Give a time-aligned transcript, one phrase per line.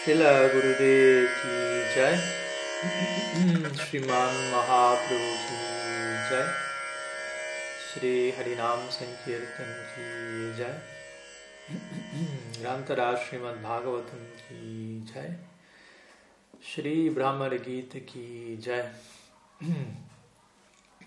[0.00, 2.16] शिला गुरुदेव की जय
[3.78, 5.58] श्रीमान महाप्रभु की
[6.28, 6.46] जय
[7.82, 10.80] श्री हरिनाम संकीर्तन की जय
[12.62, 15.36] ग्रंथराज श्रीमद् भागवतम की जय
[16.64, 18.90] श्री ब्राह्मण गीत की जय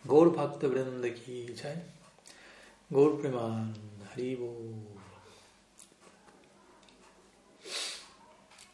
[0.06, 1.82] गौर भक्त वृंद की जय
[2.92, 3.74] गौर प्रमान
[4.06, 4.34] Hari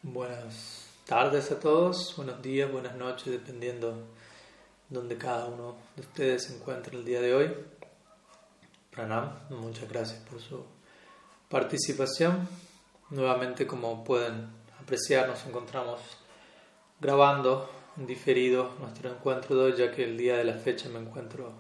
[0.02, 4.08] Buenas tardes a todos, buenos días, buenas noches, dependiendo
[4.88, 7.54] donde cada uno de ustedes se encuentre el día de hoy.
[8.92, 10.64] Pranam, muchas gracias por su
[11.50, 12.48] participación.
[13.10, 14.48] Nuevamente, como pueden
[14.82, 16.00] apreciar, nos encontramos
[17.02, 21.00] grabando en diferido nuestro encuentro de hoy, ya que el día de la fecha me
[21.00, 21.52] encuentro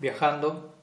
[0.00, 0.74] viajando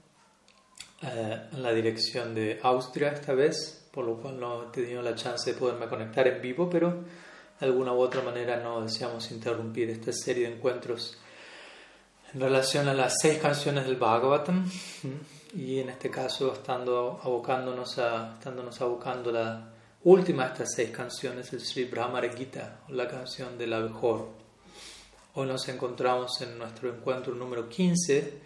[1.01, 5.15] eh, en la dirección de Austria esta vez por lo cual no he tenido la
[5.15, 7.03] chance de poderme conectar en vivo, pero
[7.59, 11.17] de alguna u otra manera no deseamos interrumpir esta serie de encuentros
[12.31, 14.69] en relación a las seis canciones del Bhagavatam
[15.55, 19.67] y en este caso estando abocándonos a, estándonos abocando la
[20.03, 24.29] última de estas seis canciones, el Sri Brahmara Gita, la canción del abejor.
[25.33, 28.41] Hoy nos encontramos en nuestro encuentro número 15,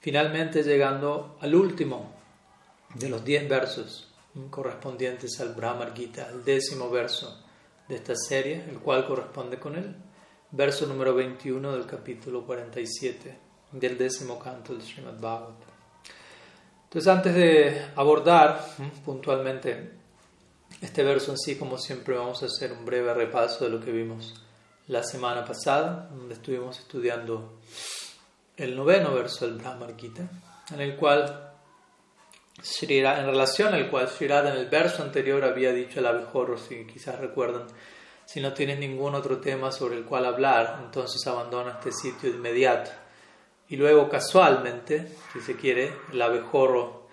[0.00, 2.14] finalmente llegando al último
[2.96, 4.07] de los diez versos
[4.50, 7.44] correspondientes al Brahmar Gita, el décimo verso
[7.88, 9.96] de esta serie, el cual corresponde con el
[10.50, 13.38] verso número 21 del capítulo 47
[13.72, 15.68] del décimo canto del Srimad Bhagavatam.
[16.84, 18.64] Entonces, antes de abordar
[19.04, 19.92] puntualmente
[20.80, 23.92] este verso en sí, como siempre, vamos a hacer un breve repaso de lo que
[23.92, 24.34] vimos
[24.86, 27.58] la semana pasada, donde estuvimos estudiando
[28.56, 30.28] el noveno verso del Brahmar Gita,
[30.72, 31.47] en el cual
[32.80, 37.18] en relación al cual Sri en el verso anterior había dicho al abejorro, si quizás
[37.18, 37.66] recuerdan,
[38.24, 42.90] si no tienes ningún otro tema sobre el cual hablar, entonces abandona este sitio inmediato.
[43.68, 47.08] Y luego casualmente, si se quiere, el abejorro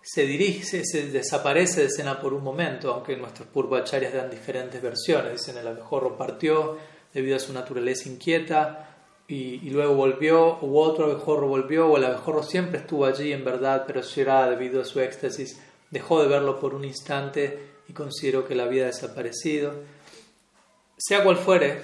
[0.00, 5.32] se dirige, se desaparece de escena por un momento, aunque nuestros purvacharyas dan diferentes versiones.
[5.32, 6.78] Dicen el abejorro partió
[7.12, 8.95] debido a su naturaleza inquieta,
[9.28, 13.84] y, luego volvió, u otro abejorro volvió, o el abejorro siempre estuvo allí en verdad,
[13.86, 15.60] pero Shira, debido a su éxtasis,
[15.90, 19.74] dejó de verlo por un instante y consideró que le había desaparecido.
[20.96, 21.82] Sea cual fuere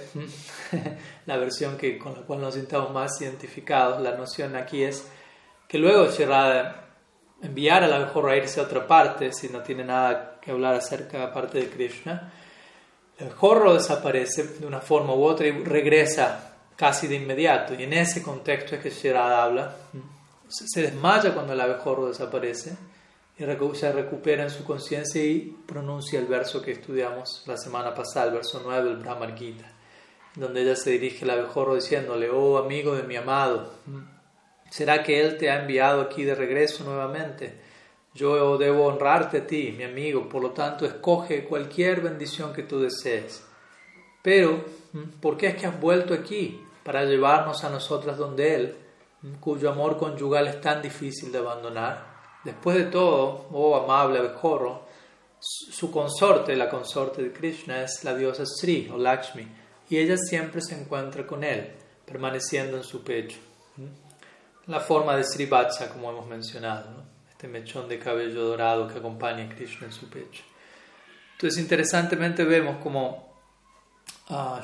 [1.26, 5.08] la versión que, con la cual nos sintamos más identificados, la noción aquí es
[5.66, 6.90] que luego Shira
[7.42, 11.32] enviar al abejorro a irse a otra parte, si no tiene nada que hablar acerca
[11.32, 12.32] parte de Krishna,
[13.18, 16.51] el abejorro desaparece de una forma u otra y regresa
[16.82, 17.74] casi de inmediato.
[17.74, 19.76] Y en ese contexto es que Shirada habla.
[20.48, 22.76] Se desmaya cuando el abejorro desaparece
[23.38, 23.44] y
[23.76, 28.34] se recupera en su conciencia y pronuncia el verso que estudiamos la semana pasada, el
[28.34, 29.70] verso 9 del Brahmar Gita,
[30.34, 33.74] donde ella se dirige al abejorro diciéndole, oh amigo de mi amado,
[34.68, 37.60] ¿será que él te ha enviado aquí de regreso nuevamente?
[38.12, 42.80] Yo debo honrarte a ti, mi amigo, por lo tanto escoge cualquier bendición que tú
[42.80, 43.44] desees.
[44.20, 44.64] Pero,
[45.20, 46.60] ¿por qué es que has vuelto aquí?
[46.84, 48.76] Para llevarnos a nosotras donde Él,
[49.40, 52.12] cuyo amor conyugal es tan difícil de abandonar.
[52.44, 54.86] Después de todo, oh amable abejorro,
[55.38, 59.46] su consorte, la consorte de Krishna, es la diosa Sri o Lakshmi,
[59.88, 61.72] y ella siempre se encuentra con él,
[62.04, 63.38] permaneciendo en su pecho.
[64.66, 69.44] La forma de Sri Vatsa, como hemos mencionado, este mechón de cabello dorado que acompaña
[69.44, 70.44] a Krishna en su pecho.
[71.32, 73.34] Entonces, interesantemente vemos como
[74.30, 74.62] uh,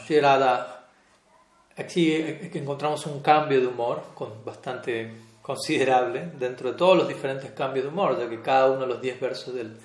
[1.78, 2.12] Aquí
[2.55, 7.93] encontramos un cambio de humor con bastante considerable dentro de todos los diferentes cambios de
[7.93, 9.77] humor, ya que cada uno de los diez versos del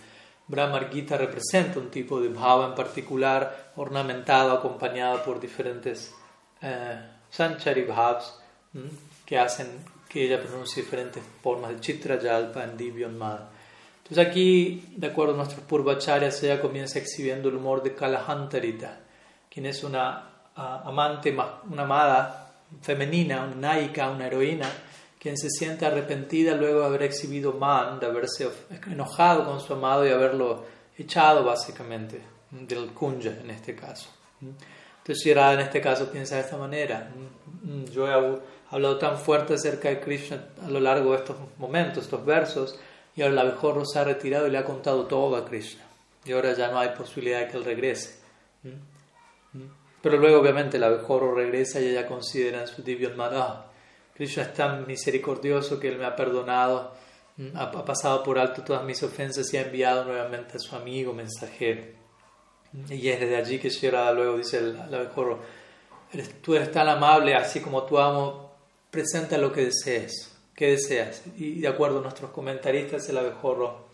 [0.47, 6.11] Brahmar Gita representa un tipo de bhava en particular, ornamentado, acompañado por diferentes
[6.61, 6.99] eh,
[7.29, 8.39] sanchari bhavs
[9.23, 9.67] que hacen
[10.09, 13.39] que ella pronuncie diferentes formas de chitra, yalpa, endivyo, mad.
[13.99, 19.00] Entonces aquí, de acuerdo a nuestros purvacharyas, ella comienza exhibiendo el humor de Kalahantarita,
[19.50, 21.35] quien es una amante,
[21.69, 24.69] una amada femenina, una naika, una heroína,
[25.19, 28.50] quien se siente arrepentida luego de haber exhibido man, de haberse
[28.88, 30.65] enojado con su amado y haberlo
[30.97, 32.21] echado básicamente
[32.51, 34.09] del kunja en este caso.
[34.41, 37.09] Entonces Shirada en este caso piensa de esta manera.
[37.91, 42.25] Yo he hablado tan fuerte acerca de Krishna a lo largo de estos momentos, estos
[42.25, 42.79] versos,
[43.15, 45.83] y ahora el abejorro se ha retirado y le ha contado todo a Krishna.
[46.25, 48.22] Y ahora ya no hay posibilidad de que él regrese.
[50.03, 53.67] Pero luego obviamente el abejorro regresa y ella considera en su divio ah,
[54.13, 56.94] Krishna es tan misericordioso que él me ha perdonado,
[57.38, 61.13] mm, ha, pasado por alto todas mis ofensas y ha enviado nuevamente a su amigo
[61.13, 61.85] mensajero.
[62.89, 65.39] Y es desde allí que Shirada luego dice el, abejorro,
[66.41, 68.51] tú eres tan amable, así como tú amo,
[68.91, 70.35] presenta lo que desees.
[70.53, 71.23] ¿Qué deseas?
[71.38, 73.85] Y de acuerdo a nuestros comentaristas, el abejorro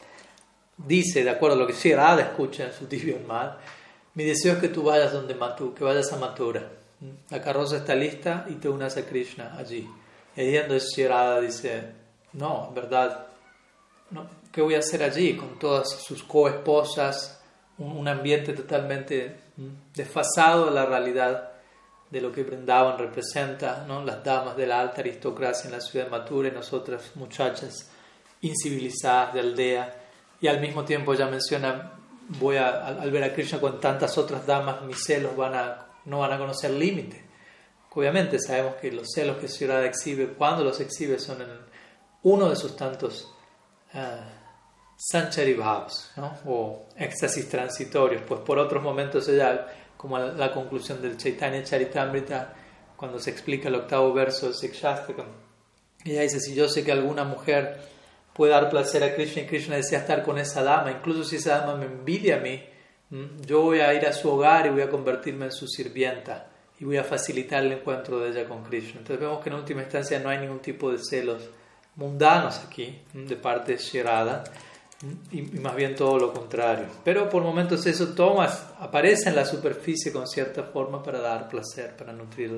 [0.76, 3.60] dice, de acuerdo a lo que Shirada escucha en su tibio mal,
[4.16, 6.70] mi deseo es que tú vayas donde Matu, que vayas a Mathura.
[7.30, 9.90] La carroza está lista y te unas a Krishna allí.
[10.36, 11.84] Y ahí es Shirada dice,
[12.34, 13.28] no, en verdad,
[14.12, 17.42] no, ¿qué voy a hacer allí con todas sus coesposas?
[17.78, 19.38] Un, un ambiente totalmente
[19.94, 21.50] desfasado de la realidad
[22.10, 24.04] de lo que Brindavan representa, ¿no?
[24.04, 27.90] las damas de la alta aristocracia en la ciudad de Mathura y nosotras muchachas
[28.42, 29.96] incivilizadas de aldea.
[30.42, 31.99] Y al mismo tiempo ella menciona,
[32.30, 36.20] voy a, al ver a Krishna con tantas otras damas, mis celos van a, no
[36.20, 37.26] van a conocer límite.
[37.92, 41.50] Obviamente sabemos que los celos que Ciudad exhibe, cuando los exhibe, son en
[42.24, 43.34] uno de sus tantos
[43.94, 44.00] uh,
[44.96, 45.58] sanchari
[46.18, 46.38] ¿no?
[46.46, 49.68] o éxtasis transitorios, pues por otros momentos ella
[49.98, 52.54] como la conclusión del Chaitanya Charitamrita,
[52.96, 55.26] cuando se explica el octavo verso del Sikshastakam.
[56.06, 57.82] Ella dice, si yo sé que alguna mujer
[58.40, 61.58] puede dar placer a Krishna y Krishna desea estar con esa dama, incluso si esa
[61.58, 62.64] dama me envidia a mí,
[63.46, 66.48] yo voy a ir a su hogar y voy a convertirme en su sirvienta
[66.80, 69.02] y voy a facilitar el encuentro de ella con Krishna.
[69.02, 71.50] Entonces vemos que en última instancia no hay ningún tipo de celos
[71.98, 74.46] mundanos aquí de parte de Shirada
[75.32, 76.86] y, más bien todo lo contrario.
[77.04, 78.48] Pero por momentos eso toma,
[78.80, 82.58] aparece en la superficie con cierta forma para dar placer, para nutrir.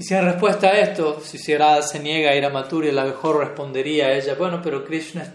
[0.00, 3.04] Y si en respuesta a esto, si Sierada se niega a ir a Mathura, la
[3.04, 5.30] mejor respondería a ella, bueno, pero Krishna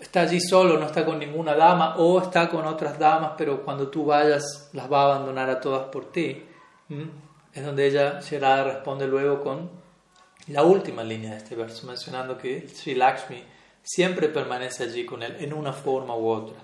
[0.00, 3.86] está allí solo, no está con ninguna dama, o está con otras damas, pero cuando
[3.86, 6.44] tú vayas las va a abandonar a todas por ti.
[7.52, 9.70] Es donde ella, Sierada, responde luego con
[10.48, 13.44] la última línea de este verso, mencionando que Sri Lakshmi
[13.84, 16.56] siempre permanece allí con él en una forma u otra.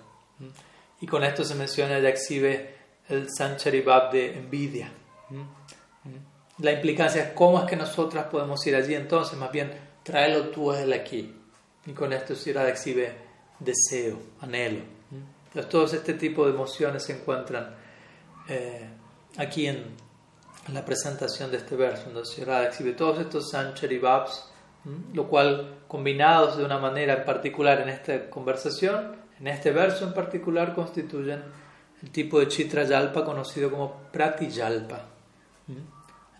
[1.00, 2.74] Y con esto se menciona, ya exhibe
[3.08, 4.90] el Sancharibab de envidia.
[6.58, 9.72] La implicancia es cómo es que nosotras podemos ir allí entonces, más bien
[10.02, 11.34] tráelo tú él aquí.
[11.86, 13.12] Y con esto Sirada exhibe
[13.58, 14.80] deseo, anhelo.
[15.46, 17.74] Entonces todos este tipo de emociones se encuentran
[18.48, 18.88] eh,
[19.36, 20.02] aquí en,
[20.68, 24.50] la presentación de este verso, donde Sirada exhibe todos estos Sancharibabs
[25.12, 30.12] lo cual combinados de una manera en particular en esta conversación, en este verso en
[30.12, 31.42] particular, constituyen
[32.02, 35.06] el tipo de chitra yalpa conocido como pratiyalpa.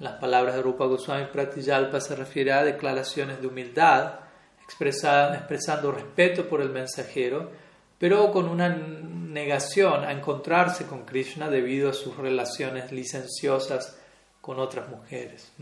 [0.05, 4.21] Las palabras de Rupa Goswami, pratiyalpa se refiere a declaraciones de humildad,
[4.63, 7.51] expresando respeto por el mensajero,
[7.99, 13.99] pero con una negación a encontrarse con Krishna debido a sus relaciones licenciosas
[14.43, 15.53] con otras mujeres.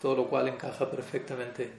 [0.00, 1.70] Todo lo cual encaja perfectamente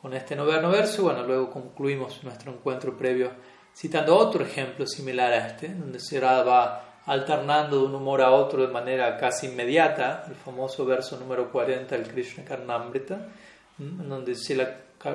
[0.00, 1.02] con este noveno verso.
[1.02, 3.32] Bueno, luego concluimos nuestro encuentro previo
[3.74, 8.66] citando otro ejemplo similar a este, donde Sera va alternando de un humor a otro
[8.66, 13.28] de manera casi inmediata, el famoso verso número 40 del Krishna Karnamrita,
[13.78, 14.34] en donde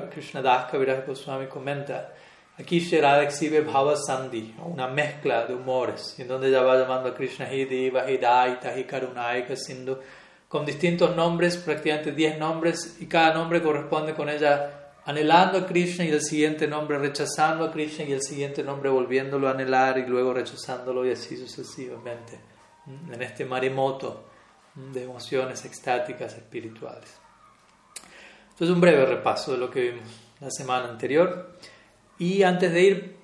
[0.09, 2.13] Krishna Das Kaviraj Goswami comenta,
[2.57, 7.13] aquí Sherada exhibe Bhava Sandhi, una mezcla de humores, en donde ella va llamando a
[7.13, 9.97] Krishna Hideva, Hidaita, Hikarunaika, Sindhu,
[10.47, 16.05] con distintos nombres, prácticamente 10 nombres, y cada nombre corresponde con ella anhelando a Krishna
[16.05, 20.05] y el siguiente nombre rechazando a Krishna y el siguiente nombre volviéndolo a anhelar y
[20.05, 22.39] luego rechazándolo y así sucesivamente,
[23.11, 24.25] en este maremoto
[24.75, 27.17] de emociones extáticas espirituales.
[28.51, 30.07] Entonces un breve repaso de lo que vimos
[30.39, 31.55] la semana anterior.
[32.17, 33.17] Y antes de ir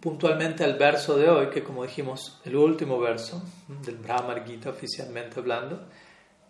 [0.00, 3.42] puntualmente al verso de hoy, que como dijimos, el último verso
[3.84, 5.88] del Brahma Gita oficialmente hablando,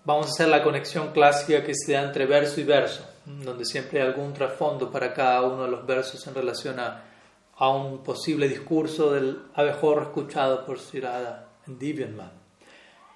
[0.05, 4.01] vamos a hacer la conexión clásica que se da entre verso y verso donde siempre
[4.01, 7.05] hay algún trasfondo para cada uno de los versos en relación a,
[7.59, 12.33] un posible discurso del abejorro escuchado por Sirada en Divyanman.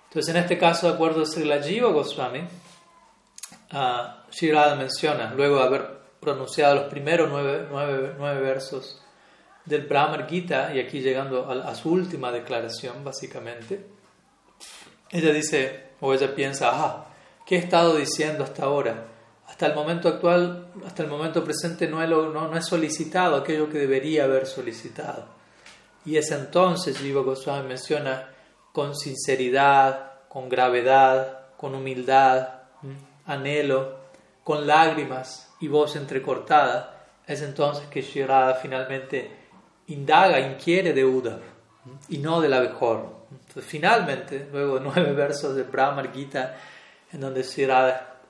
[0.09, 2.41] Entonces, en este caso, de acuerdo a Srila Jiva Goswami,
[3.73, 5.88] uh, menciona, luego de haber
[6.21, 7.67] pronunciado los primeros nueve,
[8.19, 9.00] nueve, versos
[9.64, 13.87] del Brahma Gita, y aquí llegando a, a, su última declaración, básicamente,
[15.11, 17.06] ella dice, o ella piensa, ah,
[17.46, 19.14] ¿qué he estado diciendo hasta ahora?
[19.54, 24.46] hasta el momento actual, hasta el momento presente, no he, solicitado aquello que debería haber
[24.46, 25.26] solicitado.
[26.04, 28.30] Y es entonces, Jiva Goswami menciona,
[28.73, 32.49] con sinceridad, con gravedad, con humildad,
[33.26, 33.99] anhelo,
[34.42, 39.30] con lágrimas y voz entrecortada, es entonces que Shirada finalmente
[39.87, 41.40] indaga, inquiere de Uddhav
[42.08, 43.24] y no del abejorro.
[43.41, 46.57] Entonces, finalmente, luego nueve versos de Brahma Gita,
[47.12, 48.21] en donde Shirada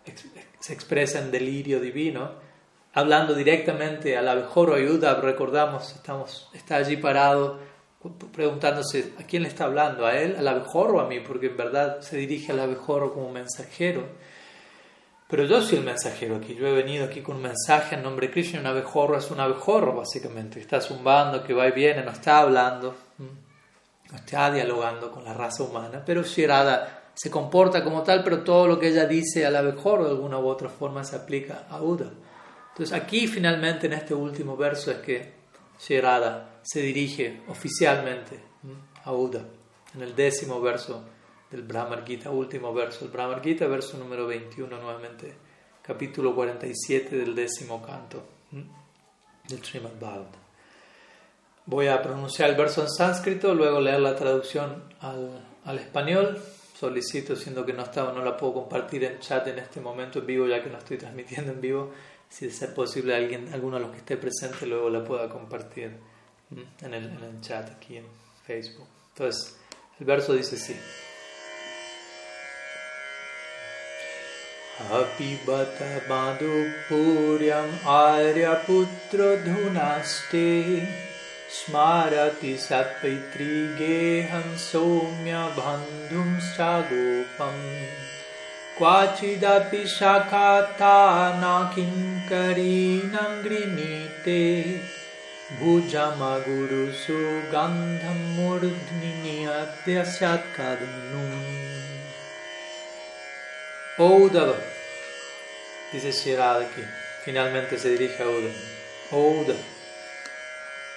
[0.61, 2.33] se expresa en delirio divino,
[2.93, 7.59] hablando directamente al abejorro ayuda, recordamos, estamos, está allí parado
[8.33, 12.01] preguntándose a quién le está hablando, a él, al abejorro a mí, porque en verdad
[12.01, 14.07] se dirige al abejorro como mensajero.
[15.29, 18.27] Pero yo soy el mensajero aquí, yo he venido aquí con un mensaje en nombre
[18.27, 22.11] de Krishna, un abejorro es un abejorro básicamente, está zumbando, que va y viene, no
[22.11, 22.95] está hablando,
[24.13, 28.79] está dialogando con la raza humana, pero Shirada se comporta como tal, pero todo lo
[28.79, 32.11] que ella dice al abejorro de alguna u otra forma se aplica a Uda.
[32.71, 35.33] Entonces aquí finalmente en este último verso es que
[35.79, 38.41] Shirada se dirige oficialmente
[39.05, 39.45] a Uda,
[39.95, 41.05] en el décimo verso
[41.51, 45.35] del Brahmar Gita, último verso, el Brahmar Gita, verso número 21 nuevamente,
[45.83, 50.44] capítulo 47 del décimo canto del Srimad Bhagavatam.
[51.66, 56.42] Voy a pronunciar el verso en sánscrito, luego leer la traducción al, al español.
[56.80, 60.25] Solicito, siendo que no, estaba, no la puedo compartir en chat en este momento en
[60.25, 61.92] vivo, ya que no estoy transmitiendo en vivo,
[62.30, 65.98] si es posible alguien, alguno de los que esté presente luego la pueda compartir
[66.82, 68.06] en el, en el chat aquí en
[68.46, 68.88] Facebook.
[69.13, 69.60] Entonces,
[70.00, 70.75] el verso dice así.
[74.80, 78.80] अपिबत मधुपुर्यम् आर्यपुत्रधुनास्ते
[81.57, 87.65] स्मारति सत्पैतृगेहं सौम्यबन्धुं सागोपम्
[88.79, 90.97] क्वाचिदपि शाखाता
[91.43, 91.45] न
[91.75, 93.35] किङ्करीणं
[95.61, 97.01] भुजमगुरुसुगन्धं
[98.37, 101.55] मूर्ध्नियत्य स्यात्कदनुम्
[103.97, 104.61] Oudava,
[105.93, 106.67] dice Shirada
[107.23, 109.74] finalmente se dirige a Uda.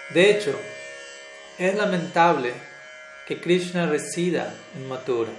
[0.09, 0.57] De hecho,
[1.57, 2.53] es lamentable
[3.27, 5.31] que Krishna resida en Mathura.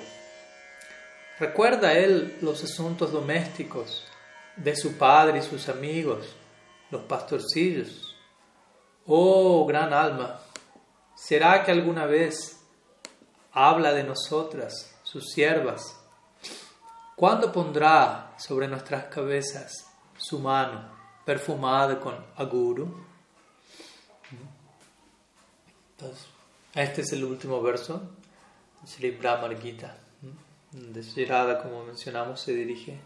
[1.39, 4.07] ¿Recuerda él los asuntos domésticos
[4.57, 6.35] de su padre y sus amigos,
[6.91, 8.17] los pastorcillos?
[9.07, 10.41] Oh, gran alma,
[11.15, 12.61] ¿será que alguna vez
[13.53, 15.99] habla de nosotras, sus siervas,
[17.19, 20.89] ¿Cuándo pondrá sobre nuestras cabezas su mano
[21.25, 23.08] perfumada con aguru?
[25.99, 26.27] Entonces,
[26.75, 28.01] este es el último verso
[28.81, 29.97] de Sri Brahma Gita.
[30.71, 33.01] De Shirada, como mencionamos, se dirige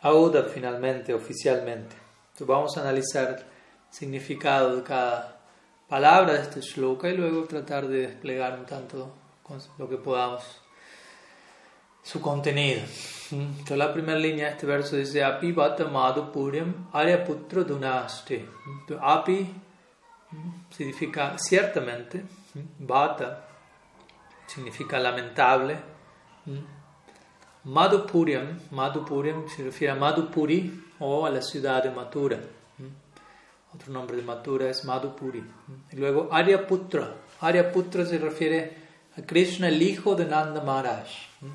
[0.00, 1.96] a Uda finalmente, oficialmente.
[2.28, 3.44] Entonces vamos a analizar el
[3.90, 5.40] significado de cada
[5.88, 9.12] palabra de este shloka y luego tratar de desplegar un tanto
[9.76, 10.44] lo que podamos
[12.02, 12.82] su contenido.
[13.32, 18.48] Entonces la primera línea de este verso dice Api Vata Madhupuriam Aryaputra Dunaste.
[18.98, 19.52] Api
[20.70, 22.24] significa ciertamente,
[22.78, 23.46] Vata
[24.46, 25.78] significa lamentable.
[27.64, 32.38] Madhupuriam, Madhupuriam se refiere a Madhupuri o a la ciudad de Mathura.
[33.74, 35.44] Otro nombre de Mathura es Madhupuri.
[35.92, 37.14] Y luego Aryaputra.
[37.40, 38.88] Aryaputra se refiere
[39.26, 41.08] Krishna, el hijo de Nanda Maharaj.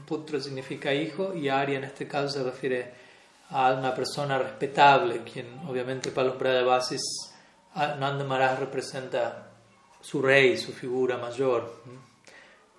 [0.06, 2.94] Putra significa hijo y Arya en este caso se refiere
[3.50, 7.33] a una persona respetable, quien obviamente para los Brajavasis
[7.76, 9.52] Nanda Maharaj representa
[10.02, 11.82] su rey, su figura mayor.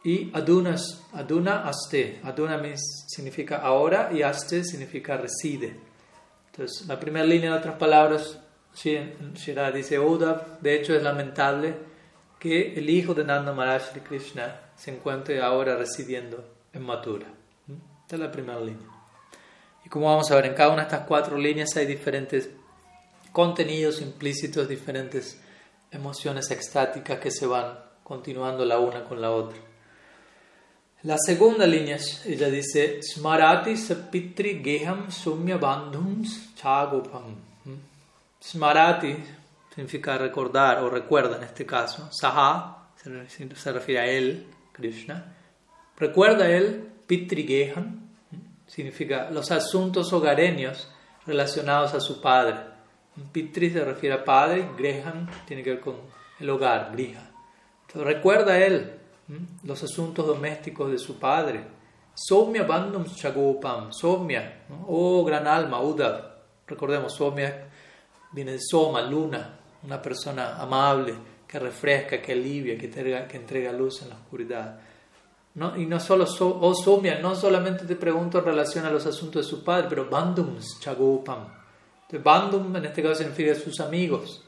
[0.04, 0.76] Y Aduna,
[1.14, 2.20] Aduna Aste.
[2.22, 5.76] Aduna significa ahora y Aste significa reside.
[6.50, 8.38] Entonces, la primera línea de otras palabras,
[8.74, 11.74] Shira dice Uddhav, de hecho es lamentable
[12.38, 17.26] que el hijo de Nanda Maharaj de Krishna se encuentre ahora residiendo en Mathura.
[18.02, 18.86] Esta es la primera línea.
[19.84, 22.50] Y como vamos a ver, en cada una de estas cuatro líneas hay diferentes
[23.34, 25.40] contenidos implícitos, diferentes
[25.90, 29.58] emociones extáticas que se van continuando la una con la otra.
[31.02, 37.34] La segunda línea, ella dice, Smarati sapitri geham sumya bandhums chagopam.
[38.40, 39.16] Smarati
[39.74, 42.08] significa recordar o recuerda en este caso.
[42.12, 45.34] Saha se refiere a él, Krishna.
[45.96, 48.10] Recuerda él Pitrigehan,
[48.68, 50.88] significa los asuntos hogareños
[51.26, 52.73] relacionados a su padre.
[53.32, 55.96] Pitri se refiere a padre, Grehan tiene que ver con
[56.40, 57.30] el hogar, Griha.
[57.86, 58.92] Entonces, recuerda él
[59.62, 61.64] los asuntos domésticos de su padre.
[62.14, 66.34] Somya Bandhum Chagopam, Somya, oh gran alma, Uddhav.
[66.66, 67.68] Recordemos, Somya
[68.32, 71.14] viene de Soma, luna, una persona amable
[71.46, 74.80] que refresca, que alivia, que entrega, que entrega luz en la oscuridad.
[75.54, 75.76] ¿No?
[75.76, 79.48] Y no solo, oh Somya, no solamente te pregunto en relación a los asuntos de
[79.48, 81.63] su padre, pero Bandum Chagopam.
[82.18, 84.44] Bandum en este caso significa sus amigos,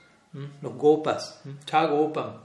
[0.61, 2.43] los Gopas, Chagopam.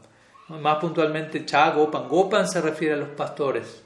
[0.49, 2.07] Más puntualmente Chagopam.
[2.07, 3.83] Gopan se refiere a los pastores,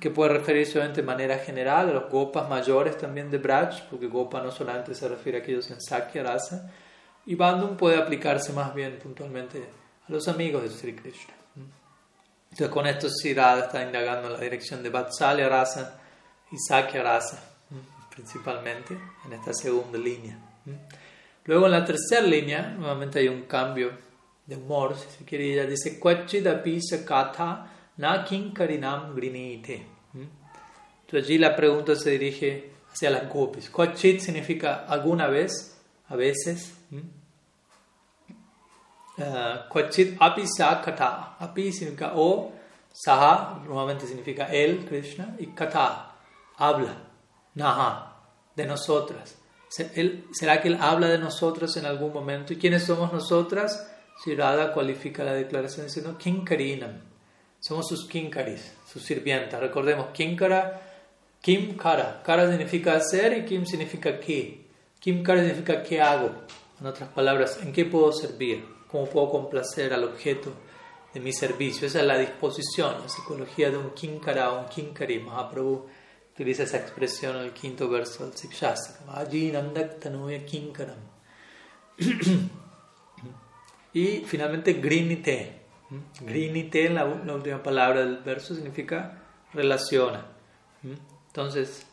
[0.00, 4.40] que puede referirse de manera general a los Gopas mayores también de Braj, porque Gopa
[4.40, 6.70] no solamente se refiere a aquellos en Sakya Rasa,
[7.26, 9.68] y Bandum puede aplicarse más bien puntualmente
[10.08, 11.34] a los amigos de Sri Krishna.
[12.50, 15.98] Entonces con esto Sirada está indagando la dirección de Vatsalya Rasa
[16.50, 17.42] y Sakya Rasa,
[18.14, 20.36] principalmente en esta segunda línea.
[21.44, 23.90] Luego en la tercera línea, nuevamente hay un cambio
[24.46, 27.66] de humor, si se quiere, dice, Kwachidapisa katha
[27.96, 29.86] na kinkarinam grinite.
[30.14, 33.70] Entonces allí la pregunta se dirige hacia las gopis.
[33.70, 35.78] Kwachit significa alguna vez,
[36.08, 36.74] a veces.
[39.68, 41.36] Kwachit api kata.
[41.38, 42.52] Api significa o,
[42.92, 46.14] saha nuevamente significa él, Krishna, y kata,
[46.56, 46.96] habla,
[47.54, 48.16] naha,
[48.56, 49.41] de nosotras.
[49.72, 52.52] ¿Será que Él habla de nosotros en algún momento?
[52.52, 53.90] ¿Y quiénes somos nosotras?
[54.22, 57.00] Si Radha cualifica la declaración diciendo Kinkarinam.
[57.58, 59.60] Somos sus kinkaris, sus sirvientas.
[59.60, 60.82] Recordemos, Kinkara,
[61.40, 62.20] Kim Kara.
[62.22, 64.66] Kara significa hacer y Kim significa qué.
[64.98, 66.32] Kim Kara significa qué hago.
[66.80, 68.64] En otras palabras, ¿en qué puedo servir?
[68.88, 70.52] ¿Cómo puedo complacer al objeto
[71.14, 71.86] de mi servicio?
[71.86, 75.20] Esa es la disposición, la psicología de un Kinkara o un Kinkari.
[75.20, 75.86] Mahaprabhu
[76.32, 78.96] utiliza esa expresión en el quinto verso del Sikshastra.
[79.14, 79.52] Allí
[80.46, 80.96] Kinkaram.
[83.92, 85.60] y finalmente Grinite.
[86.20, 89.18] Grinite, la, la última palabra del verso, significa
[89.52, 90.24] relaciona.
[91.26, 91.86] Entonces,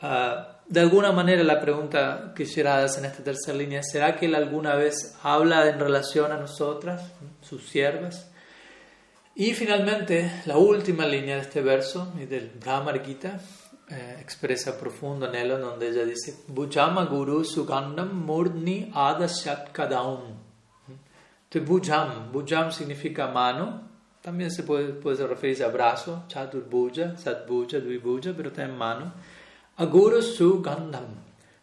[0.00, 4.26] ah, de alguna manera la pregunta que Shirada hace en esta tercera línea, ¿será que
[4.26, 8.30] él alguna vez habla en relación a nosotras, sus siervas?
[9.34, 13.38] Y finalmente, la última línea de este verso y del Brahma Gita
[13.88, 20.46] eh, expresa profundo anhelo donde ella dice Bujama Guru Sugandam Murni Adasyat Kadaum.
[21.44, 23.82] Entonces, Bujam, Bujam significa mano,
[24.20, 29.12] también se puede, puede referirse a brazo, Chaturbuja, Satbuja, Dvibuja, pero también mano.
[29.76, 31.06] Aguru Sugandam,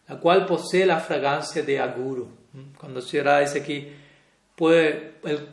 [0.07, 2.29] la cual posee la fragancia de Aguru.
[2.79, 3.91] Cuando Sierra dice aquí,
[4.55, 5.47] puede el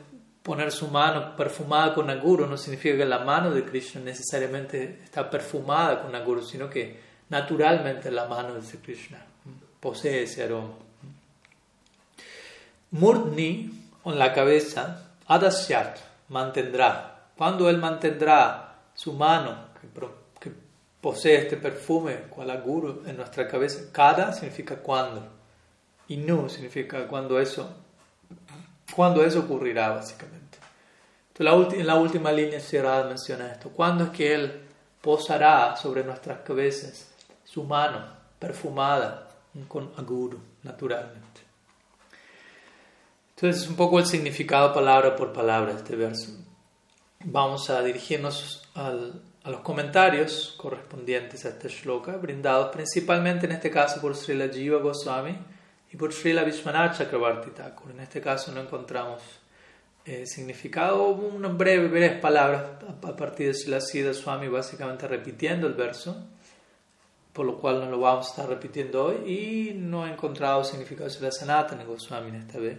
[0.51, 5.31] poner su mano perfumada con Aguru no significa que la mano de Krishna necesariamente está
[5.31, 9.25] perfumada con Aguru, sino que naturalmente la mano de Krishna
[9.79, 10.75] posee ese aroma.
[12.91, 13.71] Murni,
[14.05, 15.99] en la cabeza, Adasyat,
[16.31, 17.29] mantendrá.
[17.37, 20.51] Cuando él mantendrá su mano, que,
[21.01, 25.29] posee este perfume, cual Aguru, en nuestra cabeza, cada significa cuando.
[26.09, 27.71] Y nu significa cuando eso
[28.95, 30.59] ¿Cuándo eso ocurrirá, básicamente?
[31.37, 33.71] Entonces, en la última línea cerrada menciona esto.
[33.71, 34.61] ¿Cuándo es que Él
[35.01, 37.09] posará sobre nuestras cabezas
[37.45, 38.05] su mano
[38.39, 39.29] perfumada
[39.67, 41.41] con aguru, naturalmente?
[43.35, 46.33] Entonces, es un poco el significado palabra por palabra de este verso.
[47.25, 48.93] Vamos a dirigirnos a
[49.49, 55.39] los comentarios correspondientes a este shloka, brindados principalmente en este caso por Srila Jiva Goswami
[55.93, 57.91] y por Srila Vishwanath Chakrabarti Thakur.
[57.91, 59.23] En este caso no encontramos
[60.05, 62.65] eh, significado, unas breves, palabras
[63.03, 66.17] a partir de Srila Siddha Swami básicamente repitiendo el verso,
[67.33, 71.09] por lo cual no lo vamos a estar repitiendo hoy, y no he encontrado significado
[71.09, 72.79] de Srila Sanatana Goswami en esta vez.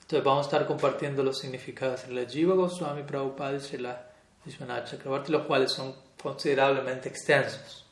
[0.00, 4.10] Entonces vamos a estar compartiendo los significados de la Jiva Goswami Prabhupada y Srila
[4.44, 7.86] Vishwanath Chakrabarti, los cuales son considerablemente extensos,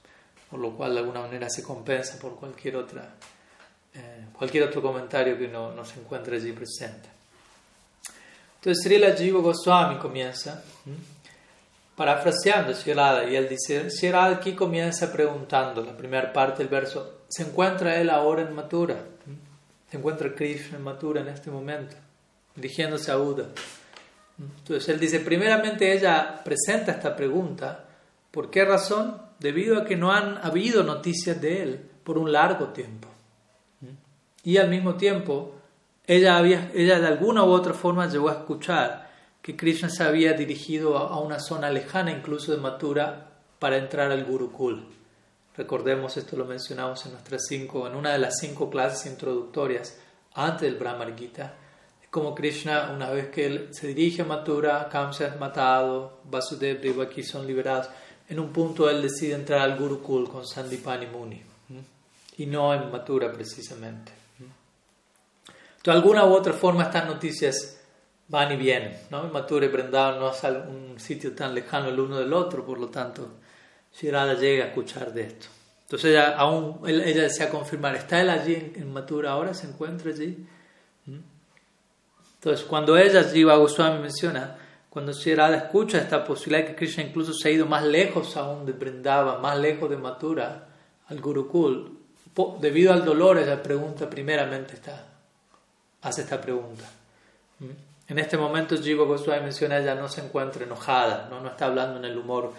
[0.50, 3.14] por lo cual de alguna manera se compensa por cualquier otra
[3.94, 7.08] eh, cualquier otro comentario que no, se encuentre allí presente.
[8.56, 10.62] Entonces Srila Jiva Goswami comienza,
[11.96, 17.42] parafraseando Shirada, y él dice, Shirada aquí comienza preguntando, la primera parte del verso, ¿se
[17.42, 18.96] encuentra él ahora en Mathura?
[19.90, 21.96] ¿Se encuentra Krishna en Mathura en este momento?
[22.54, 23.46] Dirigiéndose a Uda.
[24.38, 27.84] Entonces él dice, primeramente ella presenta esta pregunta,
[28.30, 29.20] ¿por qué razón?
[29.38, 33.08] Debido a que no han habido noticias de él por un largo tiempo.
[34.42, 35.54] Y al mismo tiempo,
[36.06, 39.10] ella, había, ella de alguna u otra forma llegó a escuchar
[39.42, 44.24] que Krishna se había dirigido a una zona lejana, incluso de Mathura, para entrar al
[44.24, 44.86] Gurukul.
[45.56, 49.98] Recordemos, esto lo mencionamos en, nuestras cinco, en una de las cinco clases introductorias
[50.34, 51.54] antes del Brahmar Gita.
[52.10, 56.88] Como Krishna, una vez que él se dirige a Mathura, Kamsa es matado, Vasudev y
[56.88, 57.88] Devaki son liberados.
[58.28, 61.42] En un punto él decide entrar al Gurukul con Sandipani Muni
[62.38, 64.19] y no en Mathura precisamente.
[65.82, 67.80] De alguna u otra forma estas noticias
[68.30, 68.96] van y vienen.
[69.10, 69.24] ¿no?
[69.24, 72.88] Mathura y Vrindavan no es un sitio tan lejano el uno del otro, por lo
[72.88, 73.28] tanto,
[73.92, 75.48] Shirada llega a escuchar de esto.
[75.82, 79.52] Entonces ella, aún, ella desea confirmar, ¿está él allí en, Mathura ahora?
[79.52, 80.46] ¿Se encuentra allí?
[81.06, 81.18] ¿Mm?
[82.34, 84.56] Entonces cuando ella, Jiva Goswami menciona,
[84.88, 88.72] cuando Shirada escucha esta posibilidad que Krishna incluso se ha ido más lejos aún de
[88.72, 90.68] Vrindavan, más lejos de Mathura,
[91.08, 91.98] al Gurukul,
[92.60, 95.09] debido al dolor ella pregunta primeramente está
[96.02, 96.84] hace esta pregunta.
[97.58, 97.70] ¿Mm?
[98.08, 101.40] En este momento Jiva Goswami menciona ella no se encuentra enojada, ¿no?
[101.40, 102.52] no está hablando en el humor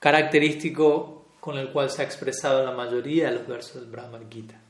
[0.00, 4.60] característico con el cual se ha expresado la mayoría de los versos del Brahma Gita.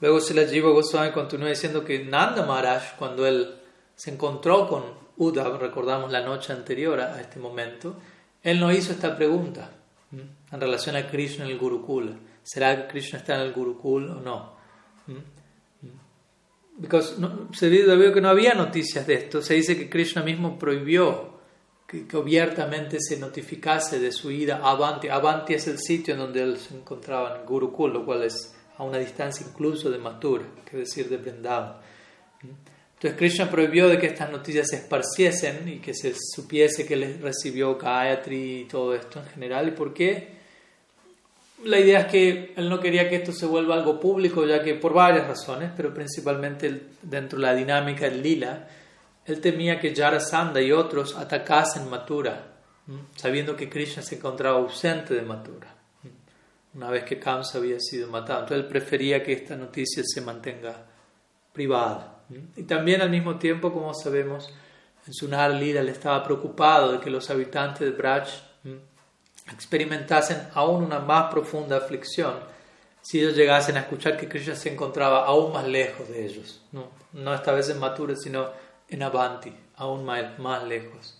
[0.00, 3.56] Luego la Jiva Goswami continúa diciendo que Nanda Maharaj, cuando él
[3.96, 4.84] se encontró con
[5.16, 7.96] Uddhav, recordamos la noche anterior a este momento,
[8.42, 9.70] él no hizo esta pregunta
[10.12, 12.12] en relación a Krishna en el Gurukula.
[12.42, 14.52] ¿Será que Krishna está en el Gurukul o no?
[16.80, 17.00] Porque
[17.52, 19.42] se vio que no había noticias de esto.
[19.42, 21.38] Se dice que Krishna mismo prohibió
[21.86, 25.08] que, que, abiertamente se notificase de su ida a Avanti.
[25.08, 28.84] Avanti es el sitio en donde él se encontraba, en Gurukul, lo cual es a
[28.84, 31.78] una distancia incluso de Mathura, que decir de Vrindavan.
[32.94, 37.20] Entonces Krishna prohibió de que estas noticias se esparciesen y que se supiese que él
[37.20, 39.68] recibió Gayatri y todo esto en general.
[39.68, 40.37] ¿Y por qué?
[41.64, 44.74] La idea es que él no quería que esto se vuelva algo público, ya que
[44.74, 48.68] por varias razones, pero principalmente dentro de la dinámica del lila,
[49.26, 52.54] él temía que Jarasandha y otros atacasen Mathura,
[53.16, 55.78] sabiendo que Krishna se encontraba ausente de Mathura
[56.74, 58.40] una vez que Kamsa había sido matado.
[58.40, 60.86] Entonces él prefería que esta noticia se mantenga
[61.52, 62.22] privada.
[62.56, 64.48] Y también al mismo tiempo, como sabemos,
[65.06, 68.28] en Sunar Lila él estaba preocupado de que los habitantes de Braj
[69.52, 72.34] experimentasen aún una más profunda aflicción
[73.00, 76.60] si ellos llegasen a escuchar que Krishna se encontraba aún más lejos de ellos.
[76.72, 78.50] No, no esta vez en Mathura, sino
[78.88, 81.18] en Avanti, aún más, más lejos.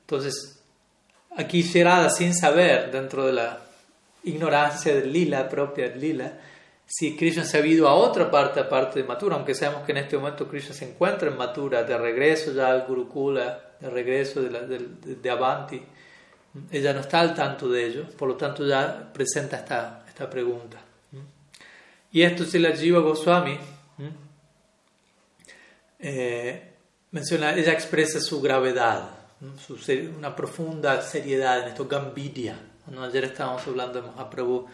[0.00, 0.60] Entonces,
[1.36, 3.60] aquí Sherada, sin saber, dentro de la
[4.24, 6.32] ignorancia del lila, propia del lila,
[6.86, 9.98] si Krishna se ha ido a otra parte aparte de Mathura, aunque sabemos que en
[9.98, 15.16] este momento Krishna se encuentra en Mathura, de regreso ya al Gurukula, de regreso de,
[15.16, 15.82] de, Avanti,
[16.70, 20.78] ella no está al tanto de ello, por lo tanto ya presenta esta, esta pregunta.
[22.12, 23.58] Y esto si la Jiva Goswami
[25.98, 26.72] eh,
[27.10, 29.10] menciona, ella expresa su gravedad,
[29.58, 29.78] su,
[30.16, 32.58] una profunda seriedad en esto, Gambidya
[33.02, 34.66] ayer estábamos hablando de Mahaprabhu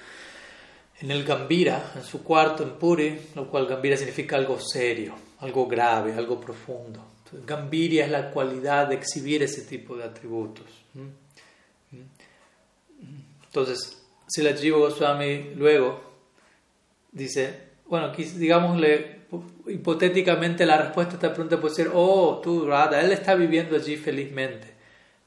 [1.01, 5.67] en el Gambira, en su cuarto en Puri, lo cual Gambira significa algo serio, algo
[5.67, 7.05] grave, algo profundo.
[7.25, 10.67] Entonces, Gambiria es la cualidad de exhibir ese tipo de atributos.
[13.53, 16.01] Entonces, si la Jiva Goswami luego
[17.13, 19.21] dice, bueno, digámosle,
[19.67, 23.99] hipotéticamente la respuesta a esta pregunta puede ser, oh, tú, Radha, él está viviendo allí
[23.99, 24.69] felizmente.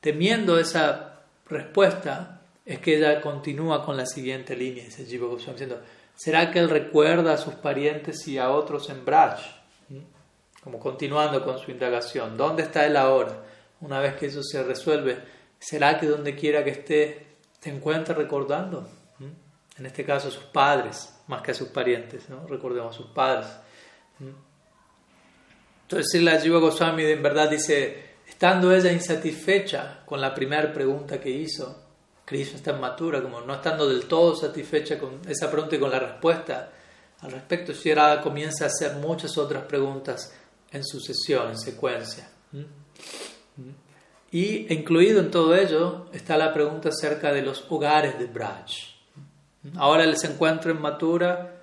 [0.01, 5.81] Temiendo esa respuesta, es que ella continúa con la siguiente línea, dice Jiva Goswami, diciendo,
[6.15, 9.39] ¿será que él recuerda a sus parientes y a otros en Braj?
[9.89, 9.99] ¿Mm?
[10.63, 13.43] Como continuando con su indagación, ¿dónde está él ahora?
[13.81, 15.19] Una vez que eso se resuelve,
[15.59, 17.24] ¿será que donde quiera que esté
[17.65, 18.87] se encuentra recordando?
[19.17, 19.79] ¿Mm?
[19.79, 22.45] En este caso a sus padres, más que a sus parientes, ¿no?
[22.45, 23.47] recordemos a sus padres.
[24.19, 24.29] ¿Mm?
[25.81, 31.31] Entonces la Jiva Goswami en verdad dice, estando ella insatisfecha con la primera pregunta que
[31.31, 31.83] hizo,
[32.23, 35.89] Krishna está en Matura, como no estando del todo satisfecha con esa pregunta y con
[35.89, 36.71] la respuesta
[37.21, 40.31] al respecto, Shirada comienza a hacer muchas otras preguntas
[40.71, 42.29] en sucesión, en secuencia.
[44.31, 48.71] Y incluido en todo ello está la pregunta acerca de los hogares de Braj.
[49.75, 51.55] Ahora él se encuentra en Matura,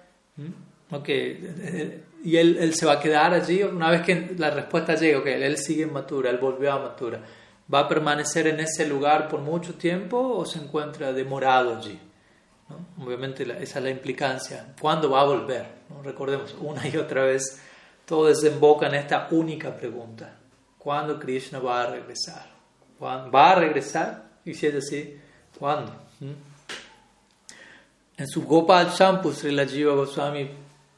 [0.90, 5.42] okay, y él, se va a quedar allí una vez que la respuesta llega, okay,
[5.42, 7.20] él sigue en Matura, él volvió a Matura
[7.72, 11.98] ¿Va a permanecer en ese lugar por mucho tiempo o se encuentra demorado allí?
[13.02, 14.74] Obviamente esa es la implicancia.
[14.80, 15.66] ¿Cuándo va a volver?
[16.02, 17.60] Recordemos una y otra vez,
[18.04, 20.38] todo desemboca en esta única pregunta.
[20.76, 22.51] ¿Cuándo Krishna va a regresar?
[23.02, 24.24] ¿Va a regresar?
[24.44, 25.20] Y si es así,
[25.58, 25.92] ¿cuándo?
[26.20, 26.32] ¿Mm?
[28.18, 30.48] En su Gopal Shampoo, Srila Jiva Goswami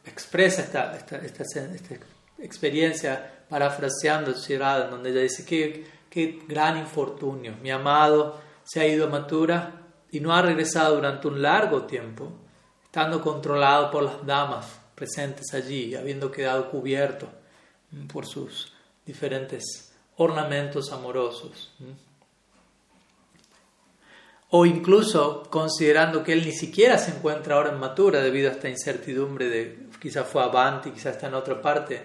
[0.04, 1.94] expresa esta, esta, esta, esta
[2.38, 7.54] experiencia parafraseando Shirada, donde ella dice que qué gran infortunio.
[7.62, 9.72] Mi amado se ha ido a Matura
[10.10, 12.32] y no ha regresado durante un largo tiempo,
[12.84, 17.28] estando controlado por las damas presentes allí, habiendo quedado cubierto
[18.12, 18.72] por sus
[19.04, 21.72] diferentes ornamentos amorosos.
[24.50, 28.68] O incluso considerando que él ni siquiera se encuentra ahora en Matura debido a esta
[28.68, 32.04] incertidumbre de quizá fue Avanti, quizá está en otra parte,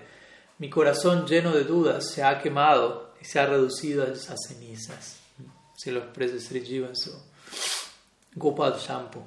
[0.58, 5.20] mi corazón lleno de dudas se ha quemado y se ha reducido a esas cenizas.
[5.76, 7.12] Se lo expresa Sri Jiva en su
[8.36, 9.24] Gopal Shampoo.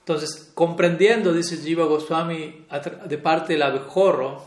[0.00, 2.66] Entonces, comprendiendo, dice Jiva Goswami,
[3.06, 4.44] de parte del abejorro,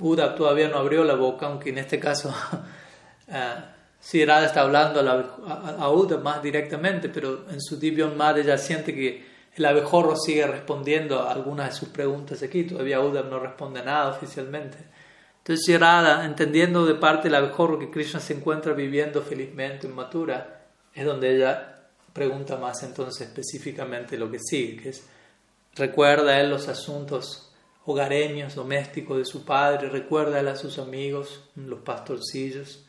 [0.00, 2.28] Uda todavía no abrió la boca, aunque en este caso
[3.28, 8.94] uh, Radha está hablando a, Uda más directamente, pero en su Divyon Madre ella siente
[8.94, 13.82] que el abejorro sigue respondiendo a algunas de sus preguntas aquí, todavía Uda no responde
[13.82, 14.78] nada oficialmente.
[15.38, 20.62] Entonces Shirada, entendiendo de parte la mejor que Krishna se encuentra viviendo felizmente en Mathura,
[20.94, 21.80] es donde ella
[22.12, 25.06] pregunta más entonces específicamente lo que sigue, que es,
[25.76, 27.49] recuerda él los asuntos
[27.84, 32.84] hogareños, domésticos de su padre, recuerda a sus amigos, los pastorcillos.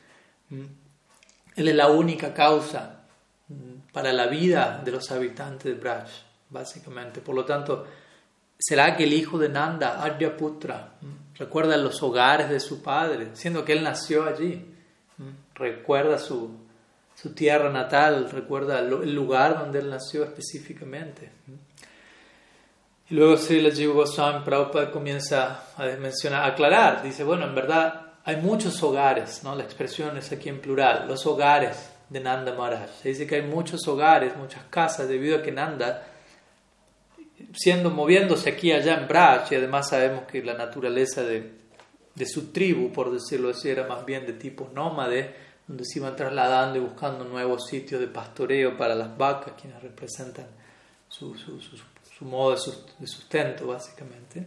[0.50, 3.06] Él es la única causa
[3.92, 6.10] para la vida de los habitantes de Braj,
[6.50, 7.22] básicamente.
[7.22, 7.86] Por lo tanto,
[8.58, 10.94] ¿será que el hijo de Nanda, Aryaputra,
[11.38, 14.66] recuerda los hogares de su padre, siendo que él nació allí?
[15.56, 16.52] Recuerda su,
[17.16, 21.32] su tierra natal, recuerda el lugar donde él nació específicamente.
[23.12, 28.14] Y luego Srila Jiva Goswami Prabhupada comienza a mencionar, a aclarar, dice, bueno, en verdad
[28.24, 29.54] hay muchos hogares, ¿no?
[29.54, 32.90] la expresión es aquí en plural, los hogares de Nanda Maharaj.
[33.02, 36.08] Se dice que hay muchos hogares, muchas casas, debido a que Nanda,
[37.54, 41.52] siendo moviéndose aquí y allá en Braj, y además sabemos que la naturaleza de,
[42.16, 45.36] de su tribu, por decirlo así, era más bien de tipo nómade,
[45.68, 50.48] donde se iban trasladando y buscando nuevos sitios de pastoreo para las vacas, quienes representan
[51.10, 51.60] su, su,
[52.22, 54.46] su modo de sustento, básicamente.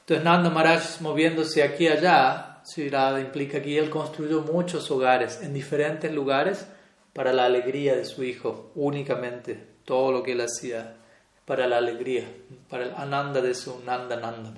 [0.00, 5.52] Entonces Nanda Maharaj moviéndose aquí y allá, Sirada implica que él construyó muchos hogares en
[5.52, 6.66] diferentes lugares
[7.12, 10.98] para la alegría de su hijo, únicamente todo lo que él hacía
[11.44, 12.30] para la alegría,
[12.68, 14.52] para el ananda de su Nanda Nanda.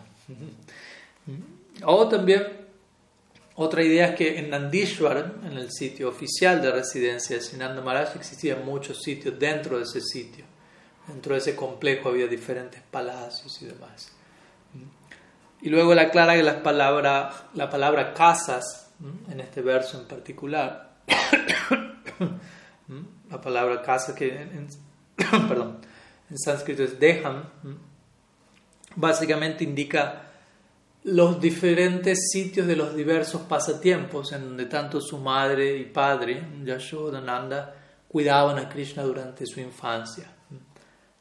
[1.87, 2.43] O también
[3.55, 8.17] otra idea es que en Nandishwar, en el sitio oficial de residencia de Sinanda Maharaj,
[8.17, 10.52] existían muchos sitios dentro de ese sitio.
[11.07, 14.13] Dentro de ese complejo había diferentes palacios y demás.
[15.61, 18.91] Y luego le aclara que las palabras, la palabra casas,
[19.31, 20.97] en este verso en particular,
[23.31, 24.69] la palabra casa que en,
[25.49, 25.79] perdón,
[26.31, 27.45] en sánscrito es deham,
[28.97, 30.29] básicamente indica
[31.05, 37.75] los diferentes sitios de los diversos pasatiempos en donde tanto su madre y padre, Yashodananda,
[38.09, 40.31] cuidaban a Krishna durante su infancia.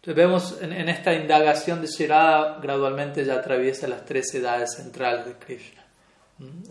[0.02, 5.26] Entonces vemos en, en esta indagación de Shirada gradualmente ya atraviesa las tres edades centrales
[5.26, 5.82] de Krishna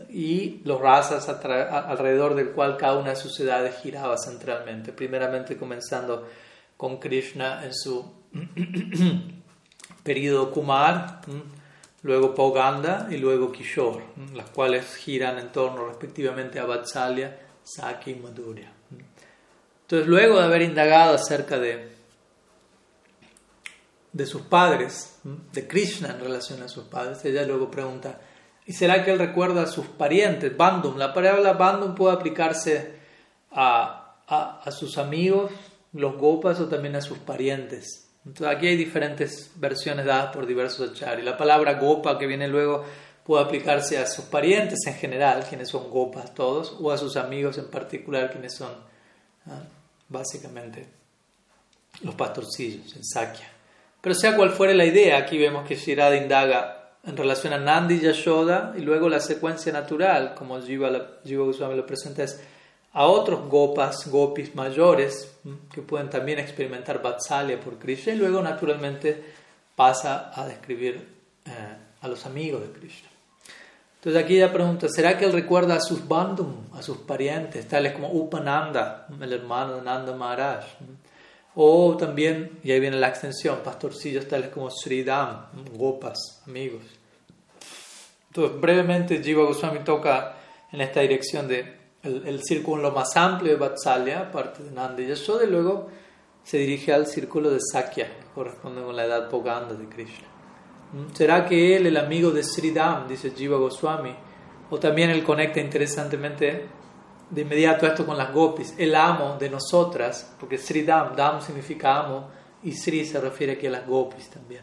[0.09, 4.93] y los razas alrededor del cual cada una de sus edades giraba centralmente.
[4.93, 6.29] Primeramente comenzando
[6.77, 8.13] con Krishna en su
[10.03, 11.21] periodo Kumar,
[12.03, 18.15] luego Poganda y luego Kishore, las cuales giran en torno respectivamente a Vatsalya, Saki y
[18.17, 18.73] Madhurya.
[19.83, 21.90] Entonces, luego de haber indagado acerca de,
[24.13, 25.19] de sus padres,
[25.53, 28.19] de Krishna en relación a sus padres, ella luego pregunta,
[28.71, 30.57] ¿Y será que él recuerda a sus parientes?
[30.57, 30.97] Bandum.
[30.97, 32.95] La palabra bandum puede aplicarse
[33.51, 35.51] a, a, sus amigos,
[35.93, 38.09] los gopas, o también a sus parientes.
[38.25, 41.25] Entonces aquí hay diferentes versiones dadas por diversos acharyas.
[41.25, 42.85] La palabra gopa que viene luego
[43.25, 47.59] puede aplicarse a sus parientes en general, quienes son gopas todos, o a sus amigos
[47.59, 48.73] en particular, quienes son
[49.47, 49.63] ¿ah?
[50.09, 50.87] básicamente
[52.03, 53.60] los pastorcillos en Sakya.
[54.01, 57.97] Pero sea cual fuere la idea, aquí vemos que Shirada indaga en relación a Nandi
[57.97, 60.91] y Yashoda, y luego la secuencia natural, como Jiva,
[61.25, 62.41] Jiva Goswami lo presenta, es
[62.93, 65.37] a otros gopas, gopis mayores,
[65.73, 69.23] que pueden también experimentar Vatsalya por Krishna, y luego naturalmente
[69.77, 71.07] pasa a describir
[71.47, 71.51] eh,
[72.01, 73.09] a los amigos de Krishna.
[73.97, 77.93] Entonces aquí ella pregunta, ¿será que él recuerda a sus bandum, a sus parientes, tales
[77.93, 80.65] como Upananda, el hermano de Nanda Maharaj?
[81.55, 86.83] O también, y ahí viene la extensión, pastorcillos tales como Sridham, gopas, amigos.
[88.29, 90.37] Entonces, brevemente, Jiva Goswami toca
[90.71, 95.45] en esta dirección de el, círculo más amplio de Vatsalya, aparte de Nanda y Yashoda,
[95.45, 95.89] y luego
[96.43, 100.29] se dirige al círculo de Sakya, que corresponde con la edad Poganda de Krishna.
[100.93, 101.15] ¿Mm?
[101.15, 104.15] ¿Será que él, el amigo de Sridham, dice Jiva Goswami,
[104.71, 106.67] o también él conecta interesantemente
[107.31, 111.99] de inmediato esto con las gopis, el amo de nosotras, porque Sri Dam, Dam significa
[111.99, 112.29] amo,
[112.63, 114.63] y Sri se refiere aquí a las gopis también.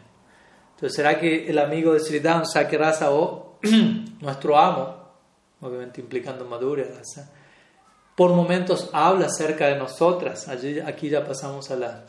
[0.74, 3.58] Entonces, ¿será que el amigo de Sri Dam, Sakirasa o
[4.20, 4.96] nuestro amo,
[5.60, 7.32] obviamente implicando Madhurya Rasa,
[8.14, 10.46] por momentos habla acerca de nosotras?
[10.48, 12.04] Aquí ya pasamos a la,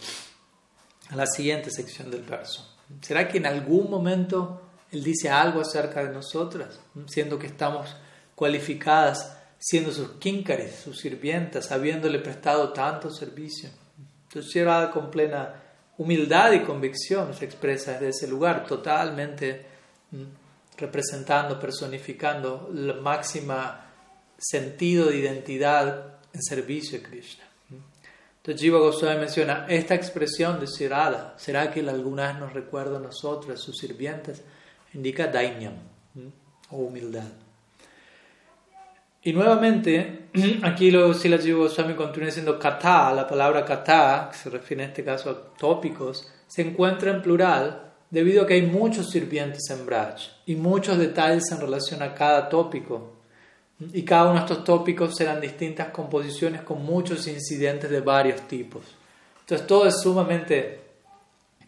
[1.09, 2.75] a la siguiente sección del verso.
[3.01, 7.95] ¿Será que en algún momento él dice algo acerca de nosotras, siendo que estamos
[8.35, 13.69] cualificadas siendo sus kinkaris, sus sirvientas, habiéndole prestado tanto servicio.
[14.23, 15.53] Entonces, con plena
[15.97, 19.65] humildad y convicción se expresa desde ese lugar, totalmente
[20.11, 20.23] mm,
[20.77, 23.55] representando, personificando el máximo
[24.37, 27.43] sentido de identidad en servicio de Krishna.
[28.37, 33.01] Entonces Jiva Goswami menciona esta expresión de Sirada, ¿será que alguna vez nos recuerda a
[33.01, 34.41] nosotros, sus sirvientes?
[34.93, 35.73] Indica dainyam
[36.71, 37.27] o humildad.
[39.29, 40.29] Y nuevamente,
[40.63, 44.89] aquí lo Sila Jiva Goswami continúa diciendo kata, la palabra kata, que se refiere en
[44.89, 49.85] este caso a tópicos, se encuentra en plural debido a que hay muchos sirvientes en
[49.85, 50.15] Braj
[50.47, 53.17] y muchos detalles en relación a cada tópico.
[53.93, 58.81] Y cada uno de estos tópicos serán distintas composiciones con muchos incidentes de varios tipos.
[59.41, 60.79] Entonces todo es sumamente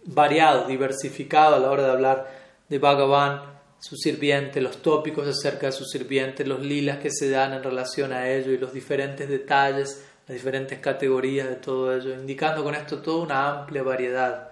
[0.05, 2.31] variado, diversificado a la hora de hablar
[2.67, 3.50] de Bhagavan
[3.81, 8.13] su sirviente, los tópicos acerca de su sirviente, los lilas que se dan en relación
[8.13, 13.01] a ello y los diferentes detalles, las diferentes categorías de todo ello, indicando con esto
[13.01, 14.49] toda una amplia variedad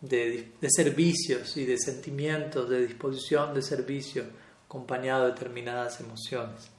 [0.00, 4.24] de, de servicios y de sentimientos, de disposición de servicio,
[4.64, 6.70] acompañado de determinadas emociones.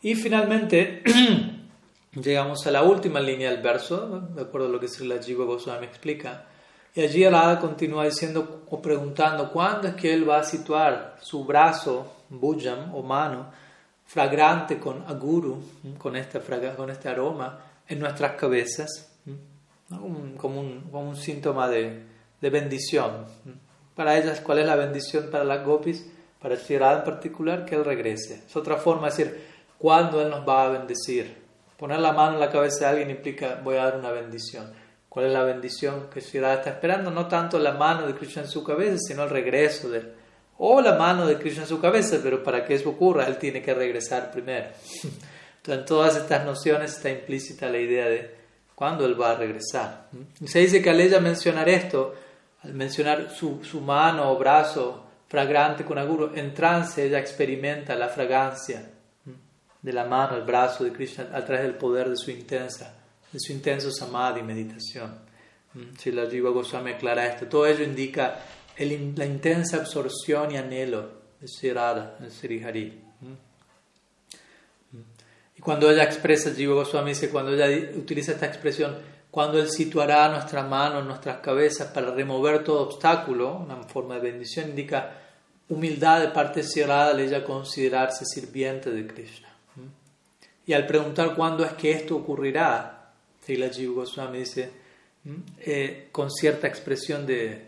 [0.00, 1.02] Y finalmente
[2.14, 5.84] llegamos a la última línea del verso, de acuerdo a lo que Srila Jiva Goswami
[5.84, 6.46] explica,
[6.94, 11.44] y allí Alada continúa diciendo o preguntando cuándo es que él va a situar su
[11.44, 13.46] brazo, bujam o mano,
[14.06, 15.62] fragrante con aguru,
[15.98, 16.40] con este,
[16.76, 19.08] con este aroma, en nuestras cabezas,
[20.36, 22.04] como, un, como un síntoma de,
[22.40, 23.26] de, bendición.
[23.94, 26.06] Para ellas, ¿cuál es la bendición para las gopis?
[26.40, 28.42] Para Shirada en particular, que él regrese.
[28.46, 29.44] Es otra forma de decir,
[29.78, 31.36] ¿cuándo él nos va a bendecir?
[31.76, 34.79] Poner la mano en la cabeza de alguien implica, voy a dar una bendición
[35.10, 38.48] cuál es la bendición que Shirada está esperando, no tanto la mano de Krishna en
[38.48, 40.12] su cabeza, sino el regreso de él.
[40.58, 43.60] O la mano de Krishna en su cabeza, pero para que eso ocurra, él tiene
[43.60, 44.68] que regresar primero.
[45.56, 48.36] Entonces, en todas estas nociones está implícita la idea de
[48.74, 50.06] cuándo él va a regresar.
[50.40, 52.14] Y se dice que al ella mencionar esto,
[52.62, 58.08] al mencionar su, su mano o brazo fragrante con aguro, en trance ella experimenta la
[58.08, 58.88] fragancia
[59.82, 62.99] de la mano, el brazo de Krishna a través del poder de su intensa
[63.32, 65.18] de su intenso samadhi, meditación.
[65.74, 68.40] Mm, si la Jiva Goswami aclara esto, todo ello indica
[68.78, 72.60] la intensa absorción y anhelo de Sri de Sri.
[73.20, 73.26] Mm.
[74.96, 75.04] Mm.
[75.58, 78.96] Y cuando ella expresa, Jiva Goswami dice, cuando ella utiliza esta expresión,
[79.30, 84.32] cuando Él situará nuestra mano en nuestras cabezas para remover todo obstáculo, una forma de
[84.32, 85.18] bendición, indica
[85.68, 89.48] humildad de parte de Sri Radha, ella considerarse sirviente de Krishna.
[90.66, 92.99] Y al preguntar cuándo es que esto ocurrirá,
[93.50, 94.70] Srila Jiva Goswami dice,
[95.58, 97.66] eh, con cierta expresión de,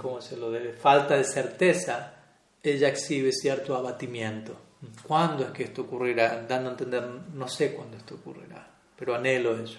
[0.00, 0.72] ¿cómo se lo debe?
[0.72, 2.14] Falta de certeza,
[2.60, 4.56] ella exhibe cierto abatimiento.
[5.06, 6.44] ¿Cuándo es que esto ocurrirá?
[6.48, 8.68] Dando a entender, no sé cuándo esto ocurrirá,
[8.98, 9.78] pero anhelo eso.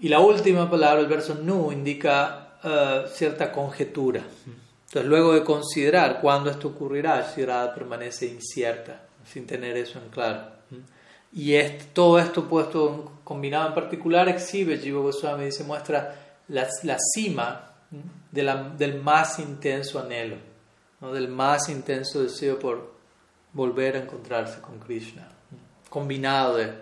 [0.00, 4.20] Y la última palabra, el verso nu, indica eh, cierta conjetura.
[4.20, 10.58] Entonces, luego de considerar cuándo esto ocurrirá, Shirada permanece incierta, sin tener eso en claro.
[11.32, 11.54] Y
[11.92, 16.14] todo esto puesto combinado en particular exhibe, Jiva Goswami dice, muestra
[16.48, 17.74] la, la cima
[18.30, 20.36] de la, del más intenso anhelo,
[21.00, 21.12] ¿no?
[21.12, 22.92] del más intenso deseo por
[23.52, 25.28] volver a encontrarse con Krishna,
[25.88, 26.72] combinado de,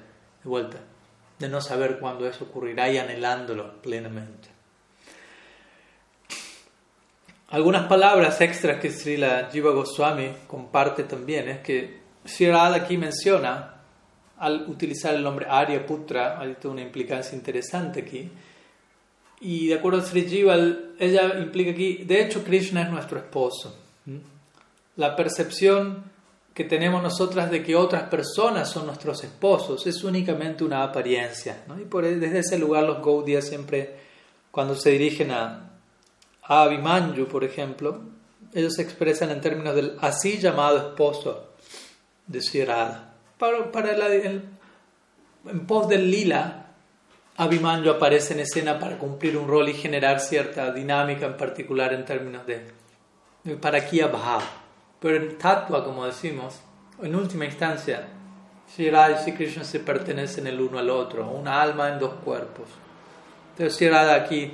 [0.44, 0.78] vuelta,
[1.38, 4.48] de no saber cuándo eso ocurrirá y anhelándolo plenamente.
[7.48, 13.76] Algunas palabras extras que Srila Jiva Goswami comparte también es que Sri aquí menciona
[14.38, 18.31] al utilizar el nombre Arya Putra, hay toda una implicancia interesante aquí.
[19.40, 20.57] Y de acuerdo a Sri Jiva,
[20.99, 23.77] ella implica aquí, de hecho Krishna es nuestro esposo.
[24.96, 26.05] La percepción
[26.55, 31.64] que tenemos nosotras de que otras personas son nuestros esposos es únicamente una apariencia.
[31.79, 33.96] Y por, desde ese lugar los Gaudiya siempre,
[34.51, 35.70] cuando se dirigen a,
[36.42, 38.01] a Abhimanyu, por ejemplo,
[38.55, 41.51] ellos se expresan en términos del así llamado esposo
[42.27, 42.64] de Sri
[43.38, 44.42] para, para el,
[45.46, 46.66] en pos del lila,
[47.37, 52.05] Abhimanyu aparece en escena para cumplir un rol y generar cierta dinámica en particular en
[52.05, 52.66] términos de,
[53.44, 54.42] de Parakia Bhav.
[55.01, 56.61] Pero en Tattva, como decimos,
[57.03, 58.09] en última instancia,
[58.72, 62.68] Sri Radha y Krishna se pertenecen el uno al otro, una alma en dos cuerpos.
[63.53, 64.53] Entonces Sri Radha aquí,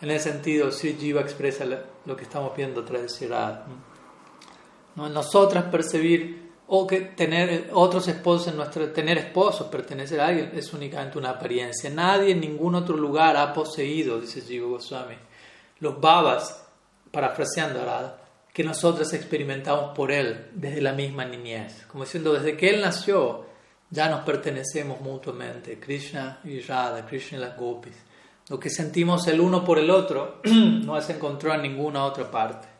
[0.00, 1.64] en ese sentido, Sri Jiva expresa
[2.04, 3.66] lo que estamos viendo a través de Sri Radha.
[4.96, 5.08] ¿No?
[5.10, 6.41] Nosotras percibir
[6.74, 11.28] o que tener otros esposos en nuestro tener esposos, pertenecer a alguien es únicamente una
[11.28, 11.90] apariencia.
[11.90, 15.16] Nadie en ningún otro lugar ha poseído, dice Jiva Goswami,
[15.80, 16.64] los babas,
[17.10, 18.16] parafraseando a
[18.50, 23.44] que nosotros experimentamos por él desde la misma niñez, como diciendo desde que él nació
[23.90, 27.96] ya nos pertenecemos mutuamente, Krishna y Radha, Krishna y las gopis.
[28.48, 32.71] Lo que sentimos el uno por el otro no se encontró en ninguna otra parte.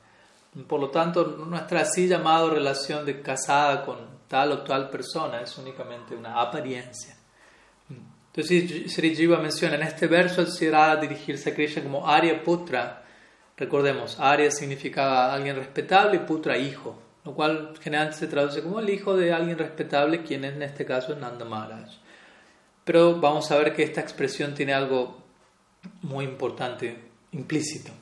[0.66, 3.98] Por lo tanto, nuestra así llamada relación de casada con
[4.28, 7.16] tal o tal persona es únicamente una apariencia.
[7.88, 13.02] Entonces, Sri Jiva menciona en este verso, él a dirigirse a Krishna como Arya Putra.
[13.56, 16.98] Recordemos, Arya significaba alguien respetable y Putra hijo.
[17.24, 21.12] lo cual generalmente se traduce como el hijo de alguien respetable, quien en este caso
[21.12, 21.88] es Nanda Maharaj.
[22.84, 25.22] Pero vamos a ver que esta expresión tiene algo
[26.02, 26.98] muy importante,
[27.30, 27.92] implícito.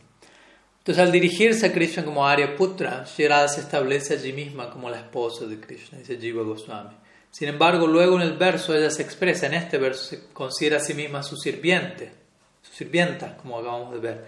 [0.81, 4.97] Entonces, al dirigirse a Krishna como Arya Putra, Shirada se establece allí misma como la
[4.97, 6.97] esposa de Krishna, dice Jiva Goswami.
[7.31, 10.81] Sin embargo, luego en el verso ella se expresa, en este verso se considera a
[10.81, 12.11] sí misma su sirviente,
[12.63, 14.25] su sirvienta, como acabamos de ver,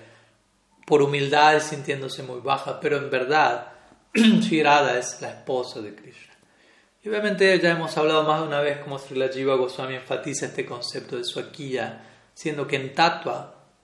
[0.86, 3.72] por humildad sintiéndose muy baja, pero en verdad
[4.14, 6.34] Shirada es la esposa de Krishna.
[7.02, 10.66] Y obviamente ya hemos hablado más de una vez como Srila Jiva Goswami enfatiza este
[10.66, 12.92] concepto de Swakiya, siendo que en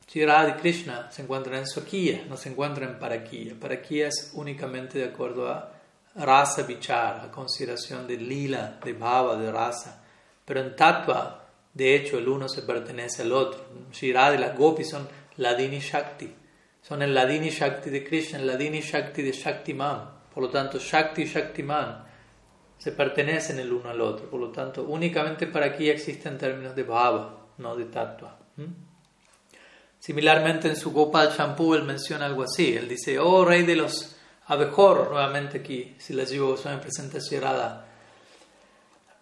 [0.09, 3.54] Shirada y Krishna se encuentran en Swakiya, no se encuentran en Parakiya.
[3.61, 5.70] Parakiya es únicamente de acuerdo a
[6.14, 10.02] rasa vichar, a consideración de lila, de bhava, de rasa.
[10.46, 11.44] Pero en Tattva,
[11.74, 13.66] de hecho, el uno se pertenece al otro.
[13.92, 15.06] Shirada y las gopis son
[15.36, 16.34] Ladini Shakti.
[16.80, 20.11] Son el Ladini Shakti de Krishna, el Ladini Shakti de Shaktiman.
[20.32, 22.04] Por lo tanto, Shakti y Shaktiman
[22.78, 24.30] se pertenecen el uno al otro.
[24.30, 28.38] Por lo tanto, únicamente para aquí existen términos de bhava, no de tattva.
[29.99, 32.76] Similarmente en su Gopal Shampoo él menciona algo así.
[32.76, 37.86] Él dice, oh rey de los abejorros, nuevamente aquí, si la llevo en presenta Shirada.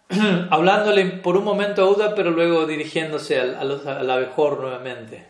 [0.49, 5.27] Hablándole por un momento a Uda, pero luego dirigiéndose al, al abejor nuevamente.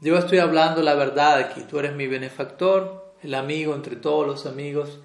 [0.00, 1.62] Yo estoy hablando la verdad aquí.
[1.62, 5.00] Tú eres mi benefactor, el amigo entre todos los amigos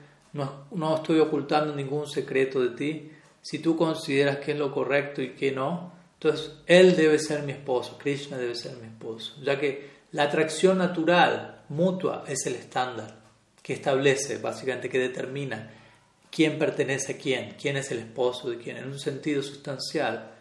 [0.71, 3.11] no, estoy ocultando ningún secreto de ti.
[3.41, 5.93] Si tú consideras que es lo correcto y que no,
[6.25, 10.79] entonces él debe ser mi esposo, Krishna debe ser mi esposo, ya que la atracción
[10.79, 13.15] natural, mutua, es el estándar
[13.61, 15.71] que establece, básicamente, que determina
[16.31, 20.31] quién pertenece a quién, quién es el esposo de quién, en un sentido sustancial.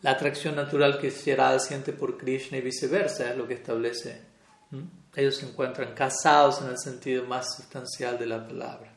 [0.00, 4.22] La atracción natural que Sherada siente por Krishna y viceversa es lo que establece.
[5.14, 8.93] Ellos se encuentran casados en el sentido más sustancial de la palabra.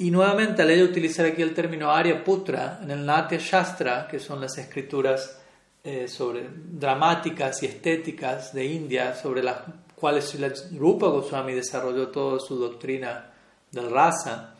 [0.00, 4.18] Y nuevamente, al ella utilizar aquí el término Arya Putra, en el Natya Shastra, que
[4.18, 5.38] son las escrituras
[5.84, 9.58] eh, sobre, dramáticas y estéticas de India, sobre las
[9.94, 10.38] cuales
[10.72, 13.30] Rupa Goswami desarrolló toda su doctrina
[13.70, 14.54] del rasa,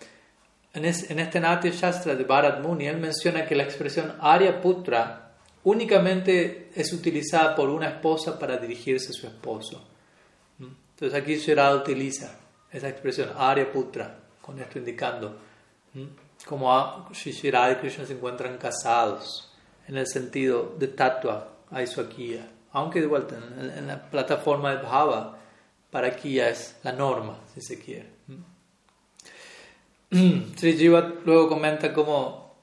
[0.75, 6.69] en, este Natya Shastra de Bharat Muni, él menciona que la expresión Arya Putra únicamente
[6.75, 9.89] es utilizada por una esposa para dirigirse a su esposo.
[10.59, 10.67] ¿Mm?
[10.91, 12.39] Entonces aquí Shirada utiliza
[12.71, 15.37] esa expresión Arya Putra con esto indicando
[16.47, 19.53] cómo Shishira y Krishna se encuentran casados
[19.89, 22.49] en el sentido de tatua, Aiswakiya.
[22.73, 25.39] Aunque de vuelta, en, la plataforma de Bhava,
[25.91, 28.09] para ya es la norma, si se quiere.
[30.57, 32.55] Sri Jiva luego comenta cómo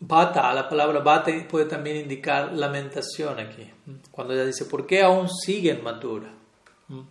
[0.00, 3.70] bata, la palabra bata puede también indicar lamentación aquí.
[4.10, 6.35] Cuando ella dice, ¿por qué aún siguen Mathura?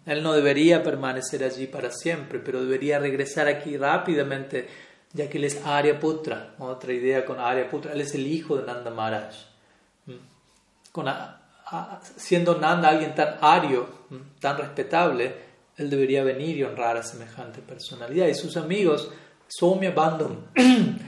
[0.06, 4.70] Él no debería permanecer allí para siempre, pero debería regresar aquí rápidamente,
[5.12, 6.54] ya que él es Arya Putra.
[6.60, 9.36] Otra idea con Arya Putra, él es el hijo de Nanda Maharaj.
[10.94, 11.08] Con
[12.16, 13.88] siendo Nanda alguien tan ario,
[14.40, 15.36] tan respetable,
[15.76, 18.28] él debería venir y honrar a semejante personalidad.
[18.28, 19.12] Y sus amigos,
[19.48, 20.38] Somya Bandham.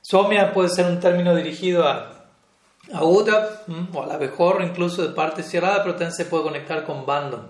[0.00, 2.24] Somya puede ser un término dirigido a,
[2.90, 6.84] a Uda o a la mejor incluso de parte cerrada, pero también se puede conectar
[6.86, 7.48] con Bandham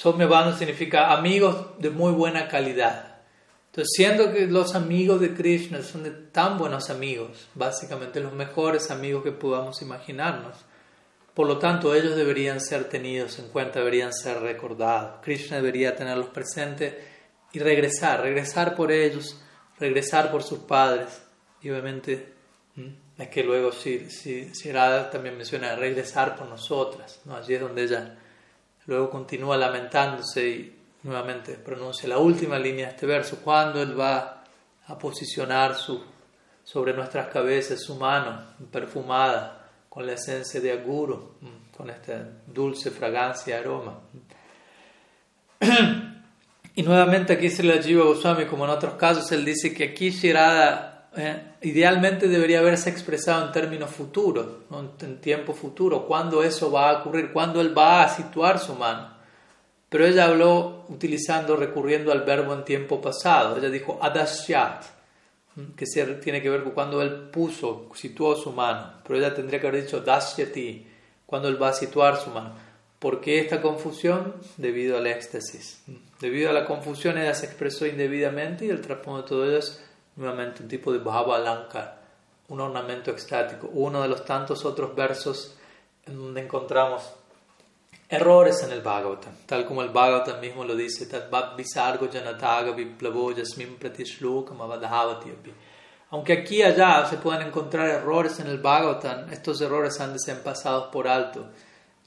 [0.00, 3.18] Somyabandhu significa amigos de muy buena calidad.
[3.66, 8.90] Entonces, siendo que los amigos de Krishna son de tan buenos amigos, básicamente los mejores
[8.90, 10.56] amigos que podamos imaginarnos,
[11.34, 15.20] por lo tanto ellos deberían ser tenidos en cuenta, deberían ser recordados.
[15.22, 16.94] Krishna debería tenerlos presentes
[17.52, 19.38] y regresar, regresar por ellos,
[19.78, 21.20] regresar por sus padres.
[21.60, 22.32] Y obviamente
[23.18, 27.36] es que luego si, si, si Radha también menciona regresar por nosotras, ¿no?
[27.36, 28.16] allí es donde ella
[28.90, 34.42] Luego continúa lamentándose y nuevamente pronuncia la última línea de este verso, cuando Él va
[34.84, 36.02] a posicionar su,
[36.64, 42.90] sobre nuestras cabezas su mano perfumada con la esencia de aguro, mm, con esta dulce
[42.90, 44.00] fragancia, aroma.
[46.74, 50.10] Y nuevamente aquí se le Jiva Goswami, como en otros casos, él dice que aquí
[50.10, 54.46] Shirada eh, idealmente debería haberse expresado en términos futuros,
[55.00, 59.18] en tiempo futuro, cuándo eso va a ocurrir, cuándo él va a situar su mano.
[59.88, 63.56] Pero ella habló utilizando, recurriendo al verbo en tiempo pasado.
[63.56, 64.84] Ella dijo adashyat,
[65.76, 65.84] que
[66.22, 68.94] tiene que ver con cuando él puso, situó su mano.
[69.02, 70.86] Pero ella tendría que haber dicho dasyati,
[71.26, 72.54] cuando él va a situar su mano.
[73.00, 74.34] ¿Por qué esta confusión?
[74.56, 75.82] Debido al éxtasis.
[76.20, 79.82] Debido a la confusión ella se expresó indebidamente y el trasfondo de todo ello es
[80.20, 81.98] nuevamente un tipo de Bhava Alankar,
[82.48, 85.56] un ornamento extático, uno de los tantos otros versos
[86.06, 87.02] en donde encontramos
[88.08, 91.08] errores en el Bhagavatam, tal como el Bhagavatam mismo lo dice,
[96.10, 100.18] aunque aquí y allá se puedan encontrar errores en el Bhagavatam, estos errores han de
[100.18, 101.46] ser pasados por alto,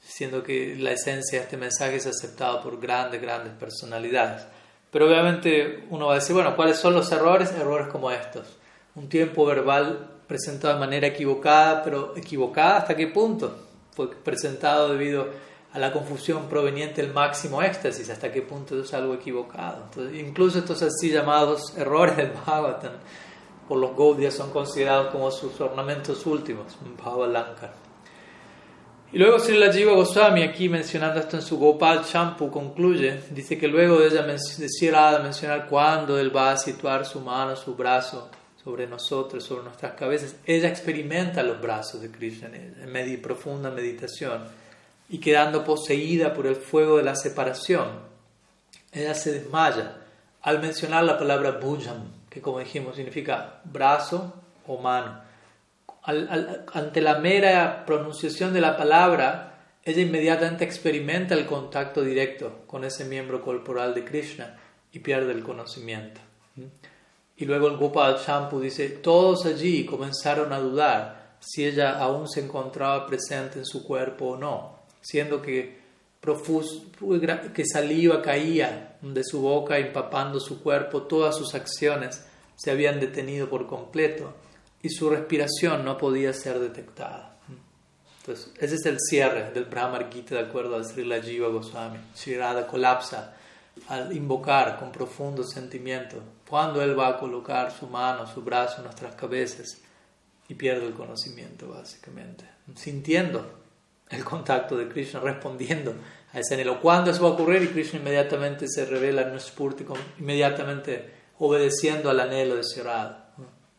[0.01, 4.45] siendo que la esencia de este mensaje es aceptada por grandes, grandes personalidades.
[4.93, 7.51] Pero obviamente uno va a decir, bueno, ¿cuáles son los errores?
[7.51, 8.47] Errores como estos.
[8.95, 13.57] Un tiempo verbal presentado de manera equivocada, pero equivocada hasta qué punto?
[13.95, 15.27] Fue presentado debido
[15.73, 19.85] a la confusión proveniente del máximo éxtasis, hasta qué punto es algo equivocado.
[20.13, 22.93] incluso estos así llamados errores del Bhagavatam
[23.67, 27.82] por los Gaudias son considerados como sus ornamentos últimos, Bhavalankar.
[29.13, 33.67] Y luego Srila Jiva Goswami, aquí mencionando esto en su Gopal Champu, concluye, dice que
[33.67, 38.31] luego de ella decía mencionar cuándo él va a situar su mano, su brazo
[38.63, 44.45] sobre nosotros, sobre nuestras cabezas, ella experimenta los brazos de Krishna en medio profunda meditación
[45.07, 47.89] y quedando poseída por el fuego de la separación,
[48.91, 49.95] ella se desmaya
[50.41, 54.33] al mencionar la palabra bhujam, que como dijimos significa brazo
[54.65, 55.22] o mano
[56.03, 63.05] ante la mera pronunciación de la palabra, ella inmediatamente experimenta el contacto directo con ese
[63.05, 64.57] miembro corporal de Krishna
[64.91, 66.19] y pierde el conocimiento.
[67.37, 72.41] Y luego el Gopal Champu dice, todos allí comenzaron a dudar si ella aún se
[72.41, 75.79] encontraba presente en su cuerpo o no, siendo que,
[77.53, 82.25] que saliva caía de su boca empapando su cuerpo, todas sus acciones
[82.55, 84.33] se habían detenido por completo
[84.83, 87.37] y su respiración no podía ser detectada.
[88.19, 91.97] Entonces, ese es el cierre del Brahma Gita de acuerdo a Srila Jiva Goswami.
[92.13, 93.33] Sri Radha colapsa
[93.87, 98.83] al invocar con profundo sentimiento cuando él va a colocar su mano, su brazo en
[98.83, 99.81] nuestras cabezas
[100.47, 103.59] y pierde el conocimiento básicamente, sintiendo
[104.09, 105.95] el contacto de Krishna, respondiendo
[106.33, 106.79] a ese anhelo.
[106.81, 107.63] ¿Cuándo eso va a ocurrir?
[107.63, 109.85] Y Krishna inmediatamente se revela en Nuspurti,
[110.19, 113.33] inmediatamente obedeciendo al anhelo de Sri Radha,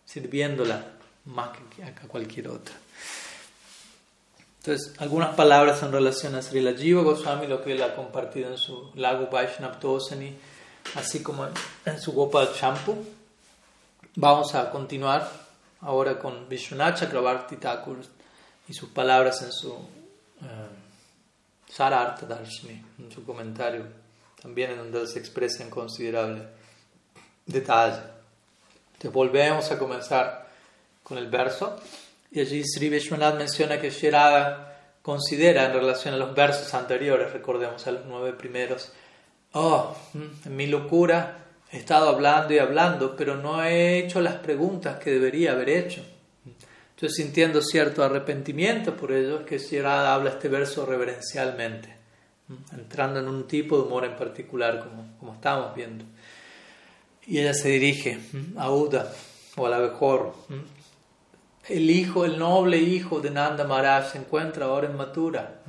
[0.05, 0.94] sirviéndola
[1.27, 2.75] más que a cualquier otra.
[4.67, 8.57] Entonces, algunas palabras en relación a Srila Jiva Goswami, lo que él ha compartido en
[8.57, 10.35] su Lago Vaishnav Tosani,
[10.95, 11.47] así como
[11.85, 12.97] en su Gopal Champu.
[14.17, 15.31] Vamos a continuar
[15.83, 17.99] ahora con Vishwanath Chakravarti Thakur
[18.67, 20.69] y sus palabras en su eh,
[21.71, 23.85] Sarartha Darshini, en su comentario,
[24.41, 26.43] también en donde se expresa en considerable
[27.45, 28.01] detalle.
[28.95, 30.44] Entonces, volvemos a comenzar
[31.05, 31.77] con el verso.
[32.33, 37.87] Y allí Sri Vishwanath menciona que Shirada considera en relación a los versos anteriores, recordemos
[37.87, 38.91] a los nueve primeros,
[39.53, 44.37] oh, mm, en mi locura he estado hablando y hablando, pero no he hecho las
[44.37, 46.03] preguntas que debería haber hecho.
[46.91, 51.95] Estoy sintiendo cierto arrepentimiento por ello, es que Shirada habla este verso reverencialmente,
[52.49, 56.05] mm, entrando en un tipo de humor en particular, como, como estamos viendo.
[57.27, 59.13] Y ella se dirige mm, a Uda,
[59.57, 60.35] o a la mejor
[61.69, 65.61] el hijo, el noble hijo de Nanda Maharaj se encuentra ahora en Mathura.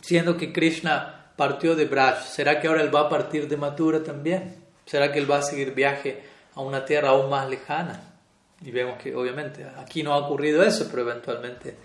[0.00, 4.02] Siendo que Krishna partió de Braj, ¿será que ahora él va a partir de Mathura
[4.02, 4.56] también?
[4.86, 6.22] ¿Será que él va a seguir viaje
[6.54, 8.02] a una tierra aún más lejana?
[8.60, 11.76] Y vemos que obviamente aquí no ha ocurrido eso, pero eventualmente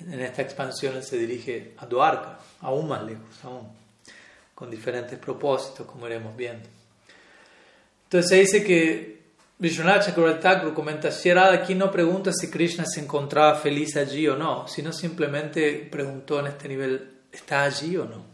[0.00, 3.68] en esta expansión él se dirige a Dwarka, aún más lejos, aún,
[4.54, 6.68] con diferentes propósitos, como iremos viendo.
[8.04, 9.19] Entonces se dice que
[9.60, 14.66] Vishwanath Chakravarti comenta, Sierra aquí no pregunta si Krishna se encontraba feliz allí o no,
[14.66, 18.24] sino simplemente preguntó en este nivel, ¿está allí o no?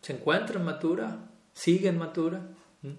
[0.00, 1.18] ¿Se encuentra en Mathura?
[1.52, 2.40] ¿Sigue en Mathura?
[2.82, 2.90] ¿Mm?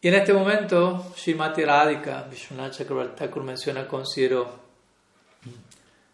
[0.00, 4.60] Y en este momento, Srimati Radhika, Vishwanath Chakravarti menciona, consideró,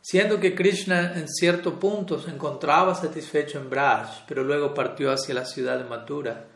[0.00, 5.34] siendo que Krishna en cierto punto se encontraba satisfecho en Braj, pero luego partió hacia
[5.34, 6.46] la ciudad de Mathura,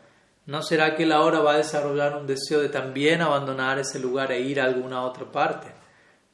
[0.51, 4.33] ¿No será que él ahora va a desarrollar un deseo de también abandonar ese lugar
[4.33, 5.69] e ir a alguna otra parte?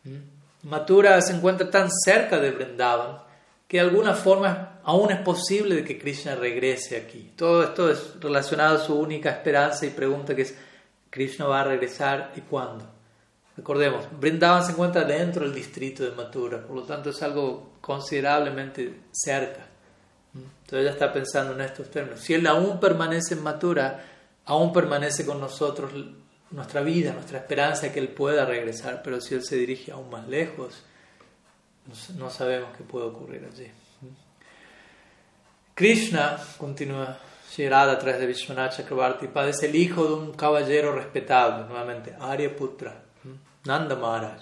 [0.05, 0.68] ¿Mm?
[0.68, 3.20] Mathura se encuentra tan cerca de Vrindavan
[3.68, 7.32] que de alguna forma aún es posible de que Krishna regrese aquí.
[7.36, 10.57] Todo esto es relacionado a su única esperanza y pregunta que es,
[11.11, 12.89] ¿Krishna va a regresar y cuándo?
[13.55, 19.01] Recordemos, Vrindavan se encuentra dentro del distrito de Mathura, por lo tanto es algo considerablemente
[19.11, 19.68] cerca.
[20.38, 22.20] Entonces ella está pensando en estos términos.
[22.20, 24.04] Si Él aún permanece en Matura,
[24.46, 25.92] aún permanece con nosotros
[26.52, 30.10] nuestra vida, nuestra esperanza de que Él pueda regresar, pero si Él se dirige aún
[30.10, 30.84] más lejos,
[32.18, 33.72] no sabemos qué puede ocurrir allí.
[35.74, 37.18] Krishna, continúa
[37.52, 43.04] Shirada a través de Vishwanath Chakrabarti, es el hijo de un caballero respetable, nuevamente, Aryaputra,
[43.64, 44.42] Nanda Maharaj.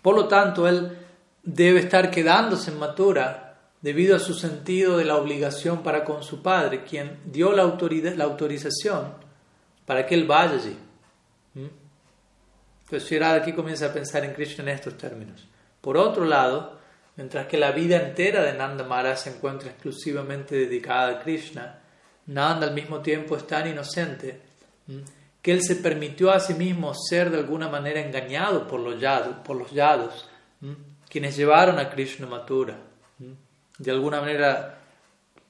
[0.00, 0.98] Por lo tanto, él
[1.42, 3.43] debe estar quedándose en Mathura
[3.84, 8.14] debido a su sentido de la obligación para con su padre, quien dio la, autoridad,
[8.14, 9.12] la autorización
[9.84, 10.74] para que él vaya allí.
[11.52, 11.66] ¿Mm?
[12.84, 15.46] Entonces Shirada aquí comienza a pensar en Krishna en estos términos.
[15.82, 16.78] Por otro lado,
[17.16, 21.80] mientras que la vida entera de Nanda Maharaj se encuentra exclusivamente dedicada a Krishna,
[22.24, 24.40] Nanda al mismo tiempo es tan inocente
[25.42, 29.36] que él se permitió a sí mismo ser de alguna manera engañado por los yados,
[29.44, 30.26] por los yados
[31.10, 32.78] quienes llevaron a Krishna Mathura.
[33.78, 34.78] De alguna manera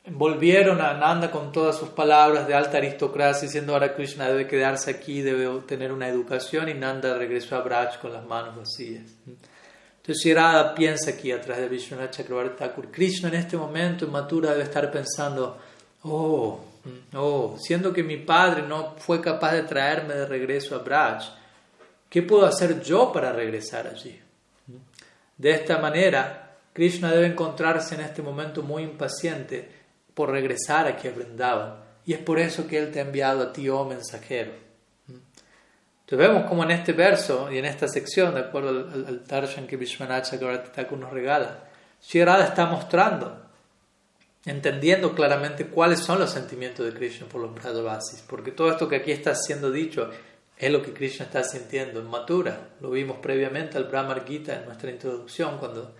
[0.05, 4.91] envolvieron a Nanda con todas sus palabras de alta aristocracia, diciendo ahora Krishna debe quedarse
[4.91, 9.05] aquí, debe tener una educación, y Nanda regresó a Braj con las manos vacías.
[9.27, 14.51] Entonces Shirada piensa aquí atrás de Vishwanath Chakravarti Thakur, Krishna en este momento en Mathura
[14.51, 15.59] debe estar pensando,
[16.03, 16.61] oh,
[17.14, 21.25] oh, siendo que mi padre no fue capaz de traerme de regreso a Braj,
[22.11, 24.20] ¿qué puedo hacer yo para regresar allí?
[25.39, 26.44] De esta manera,
[26.75, 29.70] Krishna debe encontrarse en este momento muy impaciente
[30.12, 31.77] por regresar aquí a Vrindavan.
[32.05, 34.53] Y es por eso que Él te ha enviado a ti, oh mensajero.
[35.09, 39.66] Entonces vemos como en este verso y en esta sección, de acuerdo al, al darshan
[39.66, 41.64] que Vishwanath Thakur nos regala,
[41.99, 43.41] Sri está mostrando,
[44.45, 48.97] entendiendo claramente cuáles son los sentimientos de Krishna por los Brajavasis, porque todo esto que
[48.97, 50.11] aquí está siendo dicho
[50.59, 52.68] es lo que Krishna está sintiendo en Mathura.
[52.81, 55.95] Lo vimos previamente al Brahmar Gita en nuestra introducción, cuando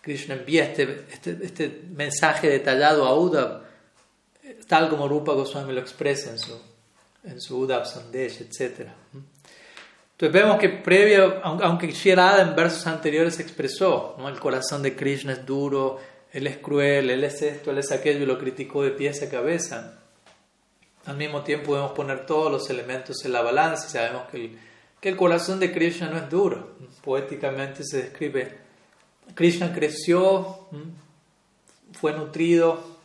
[0.00, 3.62] Krishna envía este, este, este mensaje detallado a Uddhav,
[4.66, 6.60] tal como Rupa Goswami lo expresa en su,
[7.24, 8.88] en su Uddhav Sandesh, etc.
[10.18, 14.28] Entonces vemos que previo, aunque Shirada en versos anteriores expresó, ¿no?
[14.28, 15.98] el corazón de Krishna es duro,
[16.32, 19.30] él es cruel, él es esto, él es aquello y lo criticó de pies a
[19.30, 20.00] cabeza.
[21.06, 24.58] Al mismo tiempo podemos poner todos los elementos en la balanza y sabemos que el,
[25.00, 26.76] que el corazón de Krishna no es duro.
[27.02, 28.58] Poéticamente se describe,
[29.34, 30.68] Krishna creció,
[31.92, 32.98] fue nutrido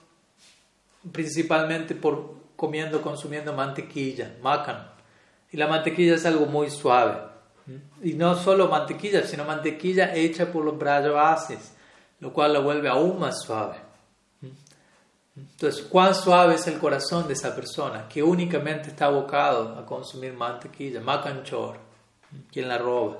[1.11, 4.87] principalmente por comiendo, consumiendo mantequilla, macan.
[5.51, 7.17] Y la mantequilla es algo muy suave.
[8.01, 11.73] Y no solo mantequilla, sino mantequilla hecha por los brajavasis,
[12.19, 13.77] lo cual la vuelve aún más suave.
[15.35, 20.33] Entonces, cuán suave es el corazón de esa persona que únicamente está abocado a consumir
[20.33, 21.77] mantequilla, macanchor,
[22.51, 23.17] quien la roba.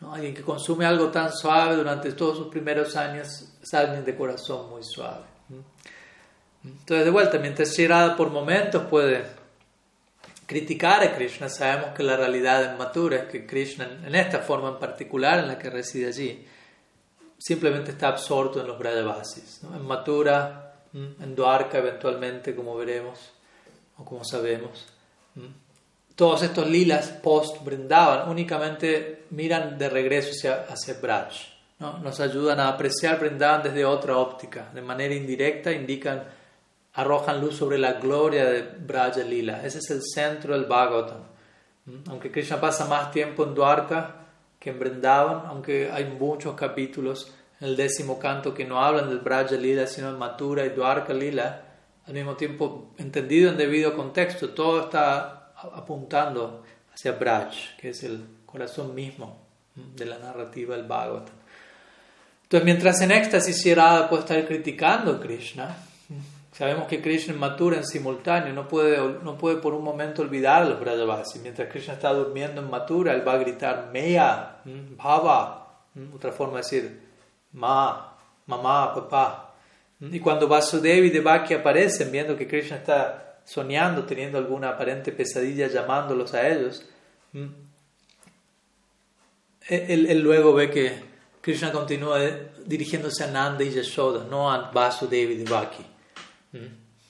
[0.00, 0.14] ¿No?
[0.14, 3.28] Alguien que consume algo tan suave durante todos sus primeros años
[3.62, 5.24] es alguien de corazón muy suave.
[6.64, 9.24] Entonces, de vuelta, mientras Shirada por momentos puede
[10.46, 14.68] criticar a Krishna, sabemos que la realidad en Mathura es que Krishna, en esta forma
[14.68, 16.46] en particular en la que reside allí,
[17.38, 19.60] simplemente está absorto en los Brajavasis.
[19.62, 19.76] ¿no?
[19.76, 23.18] En Mathura en Dwarka eventualmente, como veremos
[23.96, 24.86] o como sabemos.
[26.16, 31.32] Todos estos lilas post brindaban únicamente miran de regreso hacia, hacia Braj.
[31.78, 31.98] ¿no?
[31.98, 34.70] Nos ayudan a apreciar Brindavan desde otra óptica.
[34.74, 36.24] De manera indirecta indican,
[36.94, 39.64] arrojan luz sobre la gloria de Braja Lila.
[39.64, 41.22] Ese es el centro del Bhagavatam.
[42.08, 44.16] Aunque Krishna pasa más tiempo en Dwarka
[44.58, 49.20] que en Brindavan, aunque hay muchos capítulos en el décimo canto que no hablan del
[49.20, 51.62] Braja Lila, sino de Mathura y Dwarka Lila,
[52.06, 56.62] al mismo tiempo entendido en debido contexto, todo está apuntando
[56.92, 59.38] hacia Braj, que es el corazón mismo
[59.74, 61.34] de la narrativa del Bhagavatam.
[62.42, 65.76] Entonces, mientras en éxtasis Shirada puede estar criticando a Krishna,
[66.52, 70.62] sabemos que Krishna en Mathura en simultáneo no puede, no puede por un momento olvidar
[70.62, 71.40] a los Brajavasis.
[71.42, 75.76] Mientras Krishna está durmiendo en Mathura, él va a gritar Meya, Bhava,
[76.14, 77.00] otra forma de decir
[77.52, 79.54] ma, mamá, papá.
[80.00, 85.68] Y cuando Vasudev y Devaki aparecen viendo que Krishna está soñando, teniendo alguna aparente pesadilla
[85.68, 86.88] llamándolos a ellos,
[89.68, 91.02] él, luego ve que
[91.40, 92.18] Krishna continúa
[92.64, 95.84] dirigiéndose a Nanda y Yashoda, no a Vasudev y Devaki.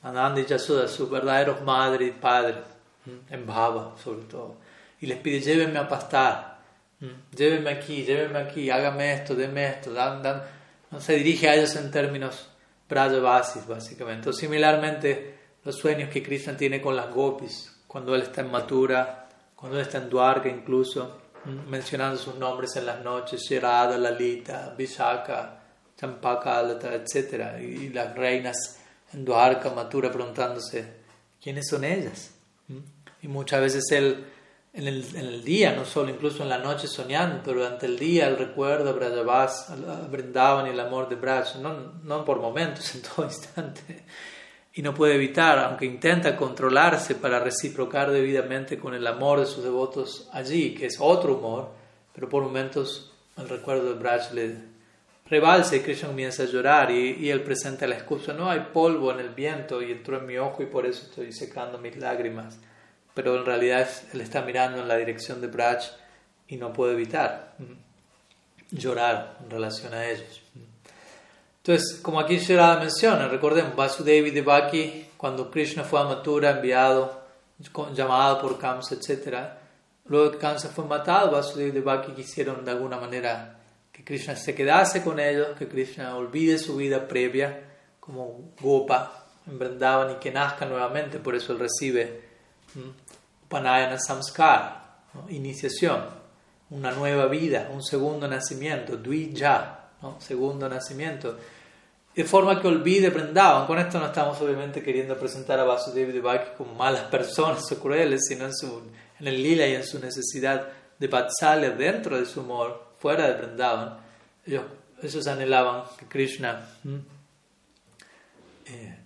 [0.02, 2.56] Nanda y Yashoda, sus verdaderos madre y padre,
[3.30, 4.56] en Bhava sobre todo.
[5.00, 6.50] Y les pide, llévenme a pastar.
[7.00, 7.34] Mm.
[7.34, 10.42] llévenme aquí, llévenme aquí, hágame esto, déme esto, dan, dan.
[10.90, 12.50] No se dirige a ellos en términos
[12.88, 14.28] basis básicamente.
[14.28, 15.34] O similarmente,
[15.64, 19.82] los sueños que Krishna tiene con las gopis, cuando él está en Mathura, cuando él
[19.82, 25.62] está en Dwarka incluso, mm, mencionando sus nombres en las noches, Shirada, Lalita, Vishaka,
[25.96, 27.60] Champaka, etc.
[27.60, 28.78] Y las reinas
[29.12, 31.00] en Dwarka, Mathura, preguntándose,
[31.42, 32.30] ¿quiénes son ellas?
[32.68, 32.78] Mm.
[33.22, 34.24] Y muchas veces él
[34.72, 37.98] en el, en el, día, no solo incluso en la noche soñando, pero durante el
[37.98, 39.66] día el recuerdo a Brajavas,
[40.10, 44.04] Brindavan y el amor de Braj, no, no por momentos, en todo instante.
[44.72, 49.64] Y no puede evitar, aunque intenta controlarse para reciprocar debidamente con el amor de sus
[49.64, 51.70] devotos allí, que es otro humor,
[52.14, 54.70] pero por momentos el recuerdo de Braj le,
[55.30, 59.12] rebalsa y Krishna comienza a llorar y, y, él presenta la excusa, no hay polvo
[59.12, 62.58] en el viento y entró en mi ojo y por eso estoy secando mis lágrimas.
[63.14, 65.82] Pero en realidad él está mirando en la dirección de Braj
[66.48, 67.54] y no puede evitar
[68.70, 70.42] llorar en relación a ellos.
[71.62, 77.20] Entonces, como aquí Shirada menciona, recordemos, Vasudevi Devaki, cuando Krishna fue a Mathura, enviado,
[77.92, 79.36] llamado por Kamsa, etc.,
[80.06, 83.58] luego que Kamsa fue matado, Vasudevi Devaki quisieron de alguna manera
[83.92, 87.62] que Krishna se quedase con ellos, que Krishna olvide su vida previa
[88.00, 92.22] como Gopa en Vrindavan y que nazca nuevamente, por eso él recibe
[93.50, 96.06] Panayana Samskar, iniciación,
[96.70, 99.79] una nueva vida, un segundo nacimiento, Dvija,
[100.18, 101.36] segundo nacimiento.
[102.14, 103.66] De forma que olvide Vrindavan.
[103.66, 108.26] Con esto no estamos obviamente queriendo presentar a Vasudeva Devaki como malas personas o crueles,
[108.26, 108.82] sino en, su,
[109.20, 113.40] en el lila y en su necesidad de Vatsalya dentro de su humor, fuera de
[113.40, 113.98] Vrindavan.
[114.44, 114.64] Ellos,
[115.02, 116.68] ellos anhelaban que Krishna
[118.66, 118.98] eh,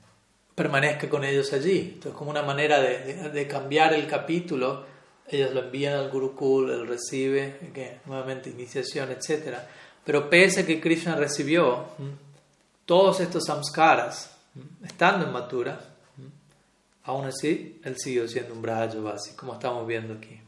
[0.55, 1.93] permanezca con ellos allí.
[1.95, 4.87] Entonces, como una manera de, de, cambiar el capítulo,
[5.29, 7.59] ellos lo envían al Gurukul, él recibe
[8.07, 9.59] nuevamente iniciación, etc.
[10.05, 11.87] Pero pese a que Krishna recibió
[12.85, 14.37] todos estos samskaras,
[14.85, 15.81] estando en Mathura,
[17.05, 20.41] aún así él siguió siendo un Brajavasi, como estamos viendo aquí.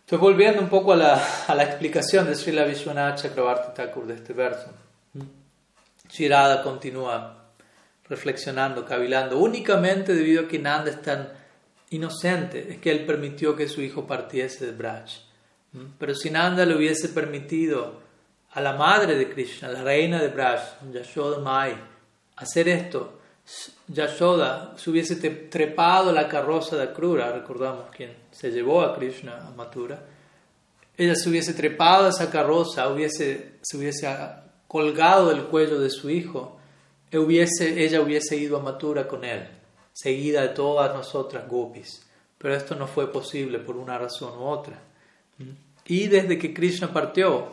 [0.00, 4.14] Entonces, volviendo un poco a la, a la explicación de Srila Vishwanath Chakravarti Thakur de
[4.14, 4.70] este verso,
[6.08, 7.50] Shirada continúa
[8.08, 11.28] reflexionando, cavilando, únicamente debido a que Nanda es tan
[11.90, 15.27] inocente, es que él permitió que su hijo partiese de Braj.
[15.98, 18.00] Pero si Nanda le hubiese permitido
[18.52, 20.60] a la madre de Krishna, la reina de Braj,
[20.92, 21.76] Yashoda Mai,
[22.36, 23.18] hacer esto,
[23.86, 29.50] Yashoda se hubiese trepado la carroza de Akrura, recordamos quien se llevó a Krishna a
[29.50, 30.00] Mathura,
[30.96, 34.08] ella se hubiese trepado a esa carroza, hubiese, se hubiese
[34.66, 36.58] colgado del cuello de su hijo,
[37.10, 39.46] e ella hubiese ido a Mathura con él,
[39.92, 42.04] seguida de todas nosotras gopis.
[42.36, 44.78] Pero esto no fue posible por una razón u otra.
[45.86, 47.48] Y desde que Krishna partió,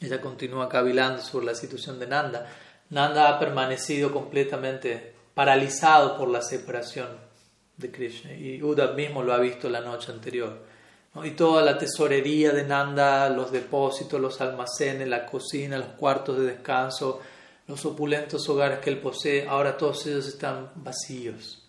[0.00, 2.46] ella continúa cavilando sobre la situación de Nanda.
[2.90, 7.08] Nanda ha permanecido completamente paralizado por la separación
[7.76, 8.32] de Krishna.
[8.34, 10.64] Y Uddhav mismo lo ha visto la noche anterior.
[11.24, 16.44] Y toda la tesorería de Nanda, los depósitos, los almacenes, la cocina, los cuartos de
[16.44, 17.20] descanso,
[17.66, 21.65] los opulentos hogares que él posee, ahora todos ellos están vacíos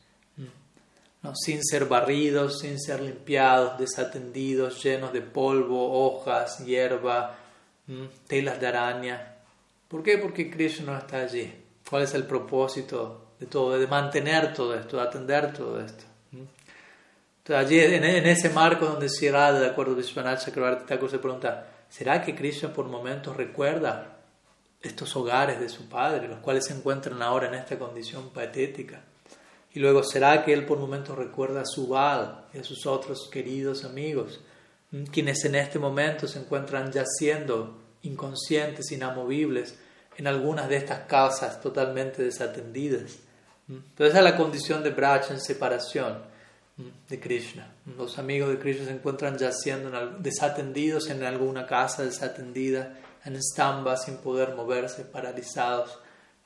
[1.36, 7.36] sin ser barridos, sin ser limpiados, desatendidos, llenos de polvo, hojas, hierba,
[8.28, 9.36] telas de araña.
[9.88, 10.18] ¿Por qué?
[10.18, 11.54] Porque Krishna no está allí.
[11.90, 16.04] ¿Cuál es el propósito de todo, de mantener todo esto, de atender todo esto?
[16.32, 21.68] Entonces, allí, en, ese marco donde Sirada, de acuerdo a Vishwanath Chakravarti Thakur, se pregunta,
[21.90, 24.18] ¿será que Krishna por momentos recuerda
[24.82, 29.02] estos hogares de su padre, los cuales se encuentran ahora en esta condición patética?
[29.74, 33.30] Y luego, ¿será que él por momentos recuerda a su Val y a sus otros
[33.32, 34.40] queridos amigos,
[35.12, 39.78] quienes en este momento se encuentran yaciendo inconscientes, inamovibles,
[40.18, 43.18] en algunas de estas casas totalmente desatendidas?
[43.70, 46.24] Entonces, esa es la condición de Braj en separación
[47.10, 47.74] de Krishna.
[47.98, 49.90] Los amigos de Krishna se encuentran yaciendo
[50.20, 56.00] desatendidos en alguna casa desatendida, en estamba, sin poder moverse, paralizados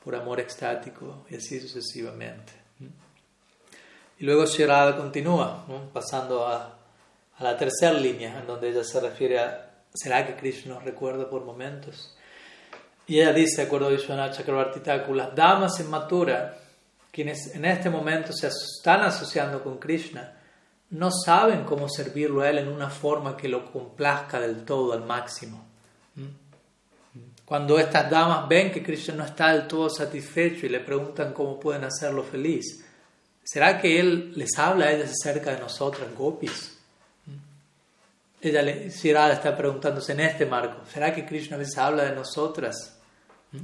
[0.04, 2.61] por amor extático y así sucesivamente.
[4.22, 6.78] Y luego Shirada continúa, pasando a,
[7.40, 11.28] a, la tercera línea, en donde ella se refiere a, ¿será que Krishna nos recuerda
[11.28, 12.16] por momentos?
[13.08, 14.80] Y ella dice, de acuerdo a Vishwanath Chakravarti
[15.16, 16.56] las damas en Mathura,
[17.12, 20.38] quienes en este momento se están asociando con Krishna,
[20.92, 25.04] no saben cómo servirlo a él en una forma que lo complazca del todo, al
[25.04, 25.66] máximo.
[27.44, 31.60] Cuando estas damas ven que Krishna no está del todo satisfecho y le preguntan cómo
[31.60, 32.86] pueden hacerlo feliz,
[33.44, 36.78] ¿Será que Él les habla a ellas acerca de nosotras, gopis?
[38.42, 42.98] Ella le, está preguntándose en este marco, ¿será que Krishna les habla de nosotras?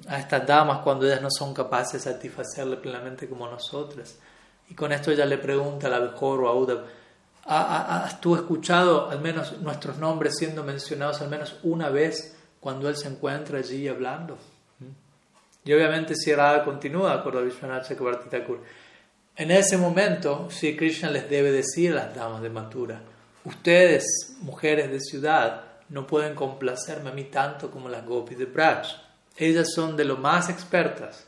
[0.08, 4.18] A estas damas cuando ellas no son capaces de satisfacerle plenamente como nosotras.
[4.70, 6.46] Y con esto ella le pregunta a la mejor
[7.46, 12.90] a ¿has tú escuchado al menos nuestros nombres siendo mencionados al menos una vez cuando
[12.90, 14.38] él se encuentra allí hablando?
[15.64, 18.62] Y obviamente Sierra continúa, de acuerdo a Vishwanath Chakrabarti Thakur,
[19.38, 23.02] en ese momento, Sri Krishna les debe decir a las damas de Mathura,
[23.46, 28.88] ustedes, mujeres de ciudad, no pueden complacerme a mí tanto como las gopis de Braj.
[29.38, 31.28] Ellas son de lo más expertas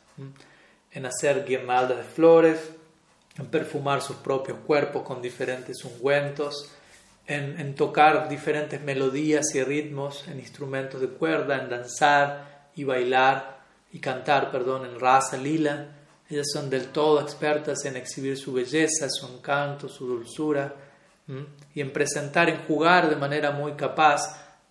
[0.92, 2.72] en hacer guirnaldas de flores,
[3.38, 6.72] en perfumar sus propios cuerpos con diferentes ungüentos,
[7.28, 13.60] en, tocar diferentes melodías y ritmos en instrumentos de cuerda, en danzar y bailar
[13.92, 15.99] y cantar, perdón, en raza lila.
[16.30, 20.76] Ellas son del todo expertas en exhibir su belleza, su encanto, su dulzura
[21.74, 24.22] y en presentar, en jugar de manera muy capaz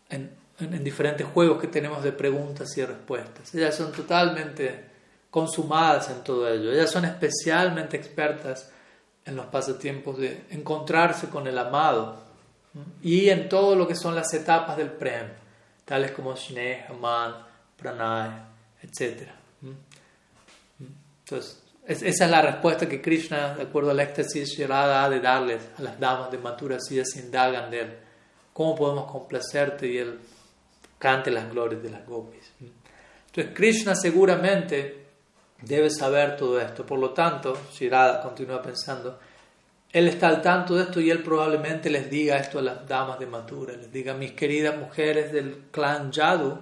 [0.09, 0.30] en,
[0.61, 3.54] en, diferentes juegos que tenemos de preguntas y respuestas.
[3.54, 4.86] Ellas son totalmente
[5.30, 6.72] consumadas en todo ello.
[6.72, 8.70] Ellas son especialmente expertas
[9.24, 12.22] en los pasatiempos de encontrarse con el amado
[13.02, 15.28] y en todo lo que son las etapas del Prem,
[15.84, 17.34] tales como Sneha, Man,
[17.76, 18.30] Pranay,
[18.82, 19.38] etc.
[21.31, 25.62] Entonces, esa es la respuesta que Krishna, de acuerdo al éxtasis Shirada, ha de darles
[25.79, 27.99] a las damas de Mathura si ellas indagan de él.
[28.53, 29.87] ¿Cómo podemos complacerte?
[29.87, 30.18] Y él
[30.99, 32.53] cante las glorias de las gopis.
[32.61, 35.07] Entonces, Krishna seguramente
[35.62, 36.85] debe saber todo esto.
[36.85, 39.18] Por lo tanto, Shirada continúa pensando,
[39.91, 43.18] él está al tanto de esto y él probablemente les diga esto a las damas
[43.18, 46.59] de Mathura, les diga, mis queridas mujeres del clan Yadu,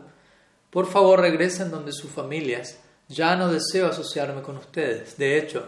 [0.71, 5.16] por favor regresen donde sus familias, ya no deseo asociarme con ustedes.
[5.16, 5.66] De hecho,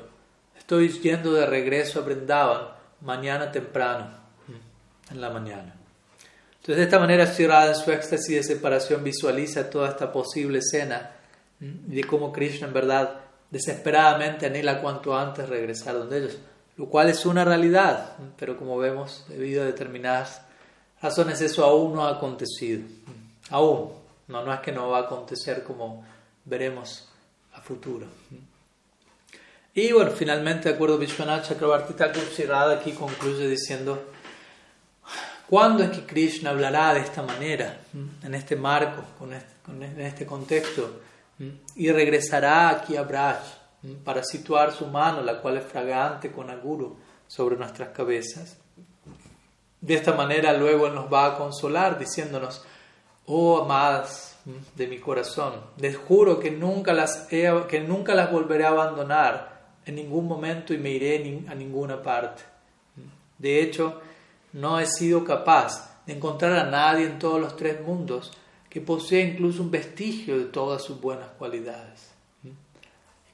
[0.57, 2.68] estoy yendo de regreso a Brindavan
[3.01, 4.11] mañana temprano,
[4.47, 5.74] mm, en la mañana.
[6.57, 11.12] Entonces, de esta manera, Shirada en su éxtasis de separación visualiza toda esta posible escena
[11.61, 13.20] mm, de cómo Krishna en verdad
[13.51, 16.39] desesperadamente anhela cuanto antes regresar donde ellos
[16.78, 20.43] lo cual es una realidad, pero como vemos, debido a determinadas
[21.03, 22.82] razones, eso aún no ha acontecido.
[23.51, 23.91] Aún,
[24.28, 26.05] no, no es que no va a acontecer como
[26.45, 27.08] veremos
[27.69, 28.07] futuro.
[29.75, 32.23] Y bueno, finalmente, de acuerdo a Vishwanath Chakrabarti Thakur
[32.73, 34.11] aquí concluye diciendo,
[35.49, 37.81] ¿cuándo es que Krishna hablará de esta manera,
[38.23, 39.05] en este marco,
[39.69, 41.01] en este contexto,
[41.77, 43.59] y regresará aquí a Braj?
[44.05, 46.97] para situar su mano, la cual es fragante con aguro,
[47.29, 48.57] sobre nuestras cabezas.
[49.81, 52.64] De esta manera luego nos va a consolar diciéndonos,
[53.27, 54.38] oh amadas
[54.75, 59.95] de mi corazón, les juro que nunca las, que nunca las volveré a abandonar en
[59.97, 62.43] ningún momento y me iré a ninguna parte.
[63.39, 64.01] De hecho,
[64.53, 68.33] no he sido capaz de encontrar a nadie en todos los tres mundos
[68.69, 72.11] que posea incluso un vestigio de todas sus buenas cualidades.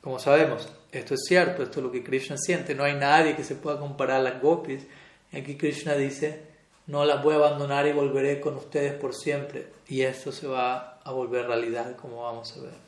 [0.01, 3.45] Como sabemos, esto es cierto, esto es lo que Krishna siente, no hay nadie que
[3.45, 4.87] se pueda comparar a las gopis.
[5.33, 6.54] Aquí Krishna dice,
[6.87, 9.73] no las voy a abandonar y volveré con ustedes por siempre.
[9.89, 12.85] Y esto se va a volver realidad, como vamos a ver.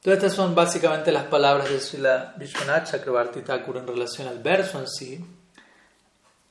[0.00, 4.78] Todas estas son básicamente las palabras de Srila Vishwanath Chakrabarti Thakur en relación al verso
[4.78, 5.24] en sí.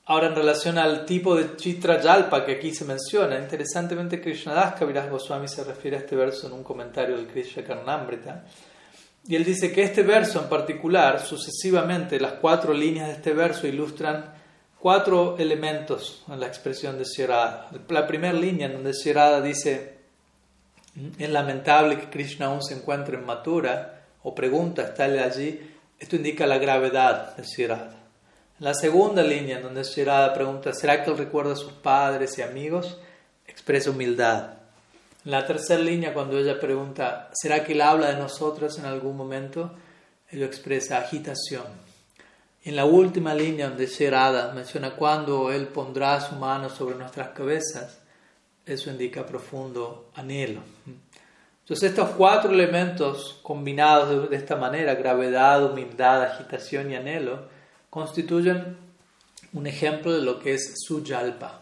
[0.08, 5.10] Ahora, en relación al tipo de Chitra Yalpa que aquí se menciona, interesantemente Krishnadas Kaviraj
[5.10, 8.44] Goswami se refiere a este verso en un comentario del Krishna Karnamrita.
[9.28, 13.66] Y él dice que este verso en particular, sucesivamente, las cuatro líneas de este verso
[13.66, 14.34] ilustran
[14.80, 17.70] cuatro elementos en la expresión de Shirada.
[17.90, 19.98] La primera línea, en donde Shirada dice:
[21.18, 25.72] Es lamentable que Krishna aún se encuentre en Mathura, o pregunta, ¿está él allí?
[26.00, 27.96] Esto indica la gravedad de Shirada.
[28.60, 32.38] En la segunda línea, en donde Shirada pregunta, ¿será que él recuerda a sus padres
[32.38, 32.98] y amigos?
[33.48, 34.54] Expresa humildad.
[35.26, 39.74] La tercera línea, cuando ella pregunta, ¿será que él habla de nosotros en algún momento?
[40.30, 41.85] Él expresa agitación.
[42.66, 48.00] En la última línea, donde Shirada menciona cuándo él pondrá su mano sobre nuestras cabezas,
[48.66, 50.62] eso indica profundo anhelo.
[51.62, 57.44] Entonces estos cuatro elementos combinados de esta manera, gravedad, humildad, agitación y anhelo,
[57.92, 58.78] constituyen
[59.54, 61.62] un ejemplo de lo que es Suyalpa.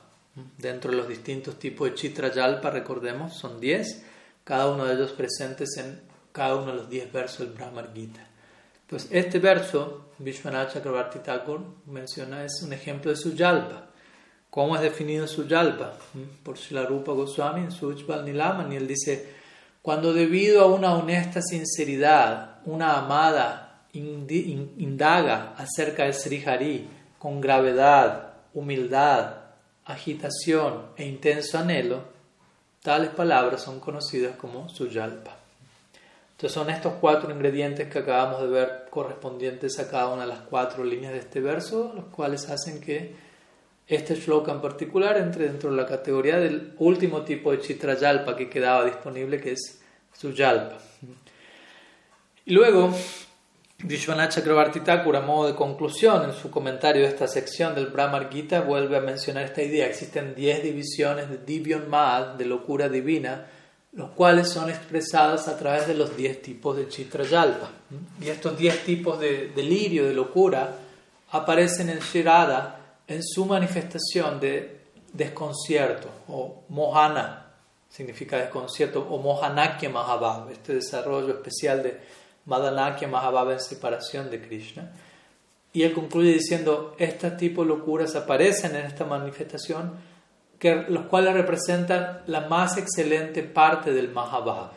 [0.57, 4.05] Dentro de los distintos tipos de Chitra Yalpa, recordemos, son 10,
[4.45, 5.99] cada uno de ellos presentes en
[6.31, 8.25] cada uno de los 10 versos del Brahmar Gita.
[8.93, 13.87] Pues este verso, Vishwanath Chakrabarti Thakur menciona, es un ejemplo de Suyalpa.
[14.51, 15.97] ¿Cómo es definido Suyalpa?
[16.43, 19.33] Por Shilarupa Goswami en Sujbal Nilaman, y él dice,
[19.81, 26.87] cuando debido a una honesta sinceridad, una amada indaga acerca de Sri Hari
[27.17, 29.37] con gravedad, humildad,
[29.85, 32.03] agitación e intenso anhelo,
[32.83, 35.42] tales palabras son conocidas como suyalpa.
[36.33, 40.39] Entonces son estos cuatro ingredientes que acabamos de ver correspondientes a cada una de las
[40.41, 43.15] cuatro líneas de este verso, los cuales hacen que
[43.87, 48.49] este shloka en particular entre dentro de la categoría del último tipo de chitrayalpa que
[48.49, 49.81] quedaba disponible, que es
[50.13, 50.77] suyalpa.
[52.45, 52.93] Y luego
[53.85, 58.61] Vishwanath Chakrabarti a modo de conclusión, en su comentario de esta sección del Brahmar Gita,
[58.61, 59.87] vuelve a mencionar esta idea.
[59.87, 63.45] Existen 10 divisiones de Divyon Mad, de locura divina,
[63.93, 67.69] los cuales son expresadas a través de los 10 tipos de Chitrayalpa.
[68.21, 70.75] Y estos 10 tipos de delirio, de locura,
[71.31, 74.81] aparecen en Shirada en su manifestación de
[75.11, 77.53] desconcierto o mohana,
[77.89, 81.99] significa desconcierto, o mohanakya mahabhava, este desarrollo especial de
[82.45, 84.91] madanakya mahabhava en separación de Krishna.
[85.71, 89.93] Y él concluye diciendo, este tipo de locuras aparecen en esta manifestación,
[90.63, 94.71] que, los cuales representan la más excelente parte del Mahabhav.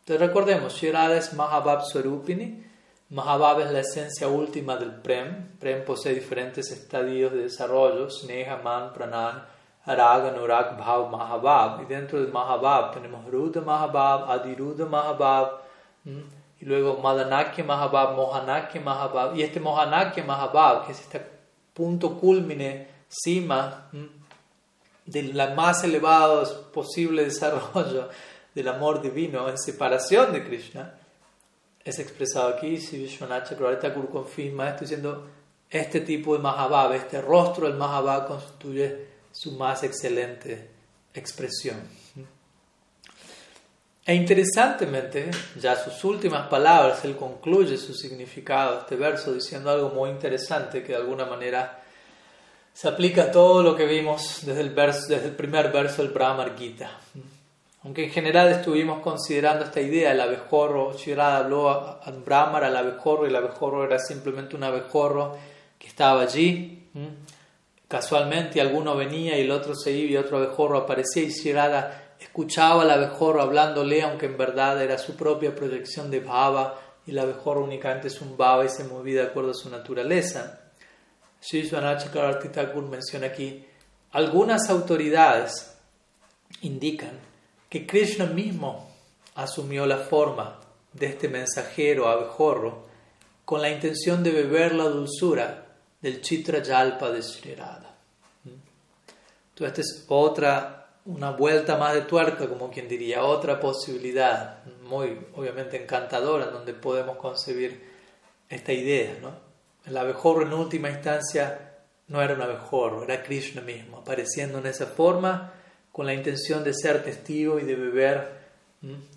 [0.00, 2.66] Entonces recordemos, Shirada es Mahabhav Swarupini,
[3.10, 5.56] Mahabhav es la esencia última del Prem.
[5.60, 9.44] Prem posee diferentes estadios de desarrollo, Sneha, Man, Pranan,
[9.84, 11.82] Araga, Nurak, Bhav, Mahabhav.
[11.82, 15.60] Y dentro del Mahabhav tenemos Ruda Mahabhav, Adiruda Mahabhav,
[16.04, 19.36] y luego Madanakya Mahabhav, Mohanakya Mahabhav.
[19.36, 21.24] Y este Mohanakya Mahabhav, que es este
[21.72, 23.88] punto culmine, cima,
[25.06, 28.08] de la más elevado posible desarrollo
[28.54, 30.94] del amor divino en separación de Krishna,
[31.84, 35.26] es expresado aquí, si Vishwanath Chakravarti confirma esto diciendo,
[35.68, 40.70] este tipo de Mahabhava, este rostro del Mahabhava constituye su más excelente
[41.12, 41.76] expresión.
[44.06, 50.10] E interesantemente, ya sus últimas palabras, él concluye su significado, este verso, diciendo algo muy
[50.10, 51.83] interesante que de alguna manera
[52.74, 54.72] se aplica a todo lo que vimos desde el,
[55.36, 56.90] primer verso del Brahma Gita.
[57.84, 63.26] Aunque en general estuvimos considerando esta idea, el abejorro, Shirada habló a, Brahmar al abejorro
[63.26, 65.36] y el abejorro era simplemente un abejorro
[65.78, 66.88] que estaba allí.
[67.86, 72.82] Casualmente alguno venía y el otro se iba y otro abejorro aparecía y Shirada escuchaba
[72.82, 77.62] al abejorro hablándole, aunque en verdad era su propia proyección de bhava y el abejorro
[77.62, 80.63] únicamente es un bhava y se movía de acuerdo a su naturaleza.
[81.44, 83.66] Sri Thakur menciona aquí,
[84.12, 85.76] algunas autoridades
[86.62, 87.20] indican
[87.68, 88.90] que Krishna mismo
[89.34, 90.58] asumió la forma
[90.94, 92.86] de este mensajero abejorro
[93.44, 95.66] con la intención de beber la dulzura
[96.00, 97.94] del Chitra Yalpa de Sri Radha.
[98.46, 105.18] Entonces, esta es otra, una vuelta más de tuerca, como quien diría, otra posibilidad muy
[105.36, 107.84] obviamente encantadora en donde podemos concebir
[108.48, 109.18] esta idea.
[109.20, 109.43] ¿no?
[109.86, 111.74] El abejorro en última instancia
[112.08, 115.52] no era un abejorro, era Krishna mismo, apareciendo en esa forma
[115.92, 118.44] con la intención de ser testigo y de beber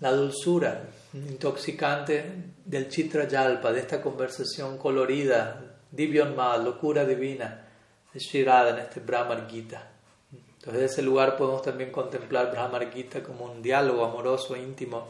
[0.00, 2.24] la dulzura intoxicante
[2.64, 5.64] del Chitra Yalpa, de esta conversación colorida,
[6.36, 7.64] Mal, locura divina
[8.12, 9.90] de Shirada en este Brahmar Gita.
[10.30, 15.08] Entonces, en ese lugar podemos también contemplar Brahmar Gita como un diálogo amoroso íntimo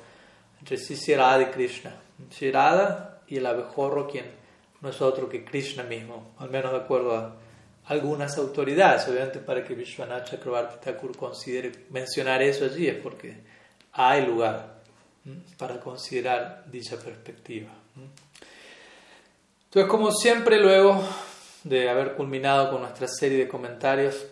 [0.60, 1.94] entre Shirada y Krishna.
[2.30, 4.37] Shirada y el abejorro, quien
[4.80, 7.36] no es otro que Krishna mismo, al menos de acuerdo a
[7.86, 9.08] algunas autoridades.
[9.08, 13.36] Obviamente para que Vishwanath Chakrabarti Thakur considere mencionar eso allí es porque
[13.92, 14.78] hay lugar
[15.56, 17.70] para considerar dicha perspectiva.
[19.64, 21.02] Entonces, como siempre, luego
[21.64, 24.26] de haber culminado con nuestra serie de comentarios,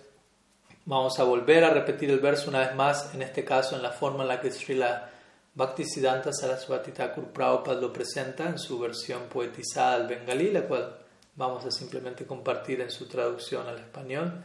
[0.84, 3.90] vamos a volver a repetir el verso una vez más, en este caso en la
[3.90, 5.10] forma en la que Srila
[5.56, 10.98] Bhaktisiddhanta Saraswati Thakur Prabhupada lo presenta en su versión poetizada al bengalí, la cual
[11.34, 14.42] vamos a simplemente compartir en su traducción al español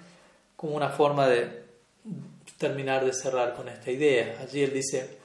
[0.55, 1.66] como una forma de
[2.57, 4.38] terminar de cerrar con esta idea.
[4.41, 5.18] Allí él dice,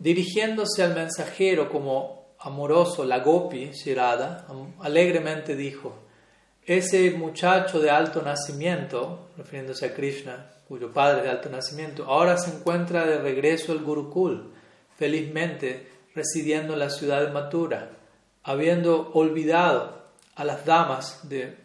[0.00, 4.48] dirigiéndose al mensajero como amoroso, la Gopi, Shirada,
[4.80, 5.94] alegremente dijo,
[6.64, 12.50] ese muchacho de alto nacimiento, refiriéndose a Krishna, cuyo padre de alto nacimiento, ahora se
[12.50, 14.52] encuentra de regreso al Gurukul,
[15.02, 17.90] felizmente residiendo en la ciudad de Mathura,
[18.44, 20.00] habiendo olvidado
[20.36, 21.58] a las damas de,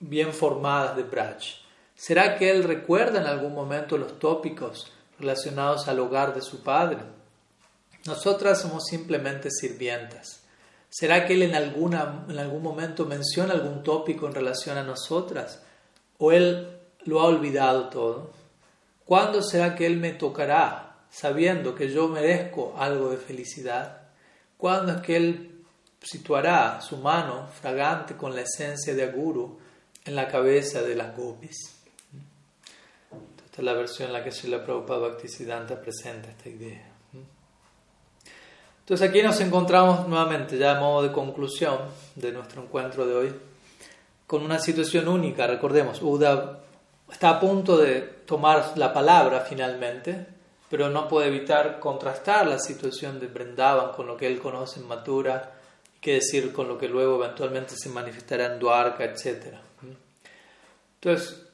[0.00, 1.40] bien formadas de Braj.
[1.94, 6.98] ¿Será que él recuerda en algún momento los tópicos relacionados al hogar de su padre?
[8.06, 10.42] Nosotras somos simplemente sirvientas.
[10.90, 15.62] ¿Será que él en, alguna, en algún momento menciona algún tópico en relación a nosotras?
[16.18, 18.32] ¿O él lo ha olvidado todo?
[19.04, 24.02] ¿Cuándo será que él me tocará sabiendo que yo merezco algo de felicidad?
[24.56, 25.54] ¿Cuándo es que él
[26.04, 29.58] situará su mano fragante con la esencia de Aguru
[30.04, 31.56] en la cabeza de las gopis.
[33.46, 36.90] Esta es la versión en la que Srila Prabhupada Bhaktisiddhanta presenta esta idea.
[38.80, 41.78] Entonces aquí nos encontramos nuevamente, ya a modo de conclusión
[42.16, 43.34] de nuestro encuentro de hoy,
[44.26, 45.46] con una situación única.
[45.46, 46.60] Recordemos, Uda
[47.10, 50.26] está a punto de tomar la palabra finalmente,
[50.74, 54.88] pero no puede evitar contrastar la situación de Brindavan con lo que él conoce en
[54.88, 55.52] Mathura
[56.00, 59.54] qué decir con lo que luego eventualmente se manifestará en Dwarka, etc.
[60.96, 61.46] Entonces,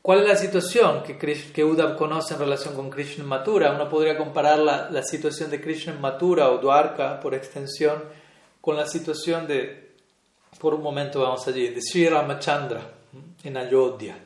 [0.00, 3.72] ¿cuál es la situación que, que Uddhav conoce en relación con Krishna en Mathura?
[3.72, 8.04] Uno podría comparar la, situación de Krishna en Mathura o Dwarka, por extensión,
[8.60, 9.96] con la situación de,
[10.60, 12.82] por un momento vamos allí, de Sri Ramachandra.
[13.42, 14.16] en Ayodhya,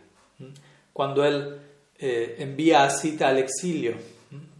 [0.92, 1.62] cuando él
[1.98, 4.17] eh, envía a Sita al exilio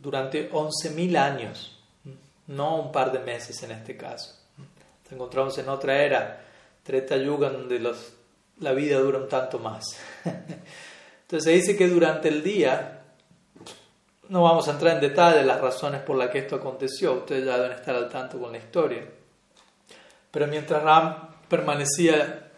[0.09, 1.79] durante 11.000 años,
[2.47, 4.35] no un par de meses en este caso.
[4.57, 6.45] Nos encontramos en otra era,
[6.83, 8.15] Treta Yuga, donde los,
[8.61, 9.85] la vida dura un tanto más.
[10.25, 13.03] Entonces se dice que durante el día,
[14.31, 17.59] no vamos a entrar en detalle las razones por las que esto aconteció, ustedes ya
[17.59, 19.05] deben estar al tanto con la historia,
[20.31, 22.51] pero mientras Ram permanecía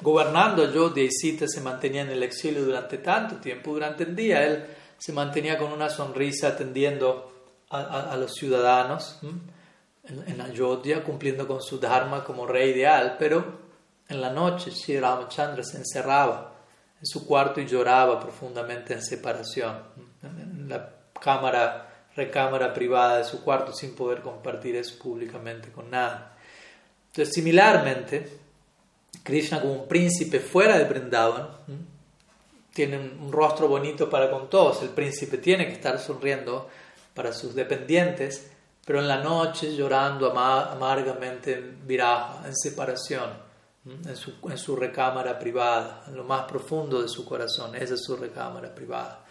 [0.00, 4.46] gobernando Ayodhya y Sita se mantenía en el exilio durante tanto tiempo, durante el día
[4.46, 4.64] él
[5.00, 7.32] se mantenía con una sonrisa atendiendo
[7.70, 13.60] a, los ciudadanos en, en, Ayodhya, cumpliendo con su dharma como rey ideal, pero
[14.08, 16.52] en la noche Sri Ramachandra se encerraba
[17.00, 19.84] en su cuarto y lloraba profundamente en separación,
[20.22, 26.24] en la cámara, recámara privada de su cuarto sin poder compartir eso públicamente con nadie.
[27.06, 28.38] Entonces, similarmente,
[29.22, 31.48] Krishna como un príncipe fuera de Vrindavan,
[32.86, 34.80] tiene un rostro bonito para con todos.
[34.80, 36.66] El príncipe tiene que estar sonriendo
[37.12, 38.50] para sus dependientes,
[38.86, 43.32] pero en la noche llorando amargamente en viraja, en separación,
[43.84, 47.74] en su, en su recámara privada, en lo más profundo de su corazón.
[47.74, 49.26] Esa es su recámara privada.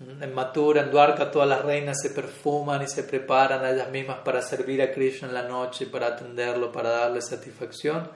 [0.00, 4.20] En Mathura, en Dwarka, todas las reinas se perfuman y se preparan a ellas mismas
[4.24, 8.08] para servir a Krishna en la noche, para atenderlo, para darle satisfacción.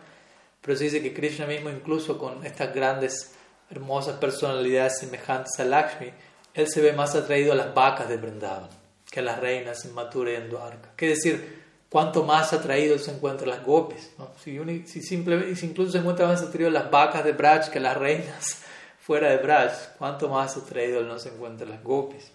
[0.63, 3.35] Pero se dice que Krishna mismo, incluso con estas grandes,
[3.71, 6.11] hermosas personalidades semejantes a Lakshmi,
[6.55, 8.69] él se ve más atraído a las vacas de Vrindavan
[9.11, 10.91] que a las reinas en y en Dwarka.
[10.97, 11.59] ¿Qué decir?
[11.89, 14.11] Cuanto más atraído se encuentra las gopis.
[14.43, 17.79] Si, si, simple, si incluso se encuentra más atraído a las vacas de Braj que
[17.79, 18.63] a las reinas
[19.01, 22.31] fuera de Braj, cuánto más atraído él no se encuentra las gopis.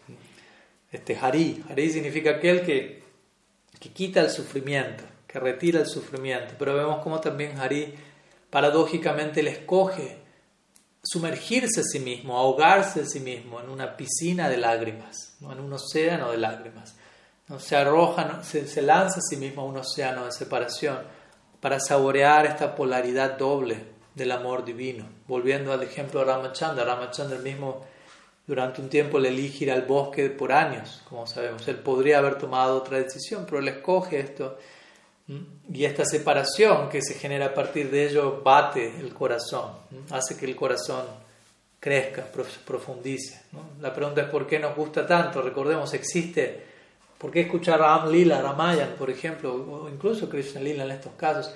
[0.91, 3.03] Este Hari, Hari significa aquel que,
[3.79, 6.55] que quita el sufrimiento, que retira el sufrimiento.
[6.57, 7.93] Pero vemos como también Hari
[8.49, 10.22] paradójicamente le escoge
[11.03, 15.51] sumergirse a sí mismo, ahogarse a sí mismo en una piscina de lágrimas, ¿no?
[15.51, 16.95] en un océano de lágrimas.
[17.49, 17.59] ¿no?
[17.59, 20.99] Se arroja, se, se, lanza a sí mismo a un océano de separación
[21.59, 23.83] para saborear esta polaridad doble
[24.15, 25.05] del amor divino.
[25.27, 27.85] Volviendo al ejemplo de Ramachandra, Ramachandra mismo
[28.47, 31.67] durante un tiempo le elige ir al bosque por años, como sabemos.
[31.67, 34.57] Él podría haber tomado otra decisión, pero él escoge esto
[35.27, 39.71] y esta separación que se genera a partir de ello bate el corazón,
[40.11, 41.05] hace que el corazón
[41.79, 42.25] crezca,
[42.65, 43.41] profundice.
[43.79, 45.41] La pregunta es por qué nos gusta tanto.
[45.41, 46.63] Recordemos, existe,
[47.17, 51.53] ¿por qué escuchar Ram Lila, Ramayan, por ejemplo, o incluso Krishna Lila en estos casos?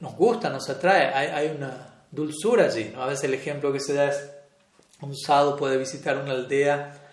[0.00, 2.92] Nos gusta, nos atrae, hay, hay una dulzura allí.
[2.96, 4.30] A veces el ejemplo que se da es
[5.00, 7.03] un sadhu puede visitar una aldea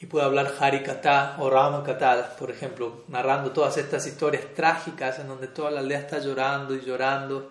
[0.00, 5.48] y puede hablar Harikata o Ramakata, por ejemplo, narrando todas estas historias trágicas en donde
[5.48, 7.50] toda la aldea está llorando y llorando.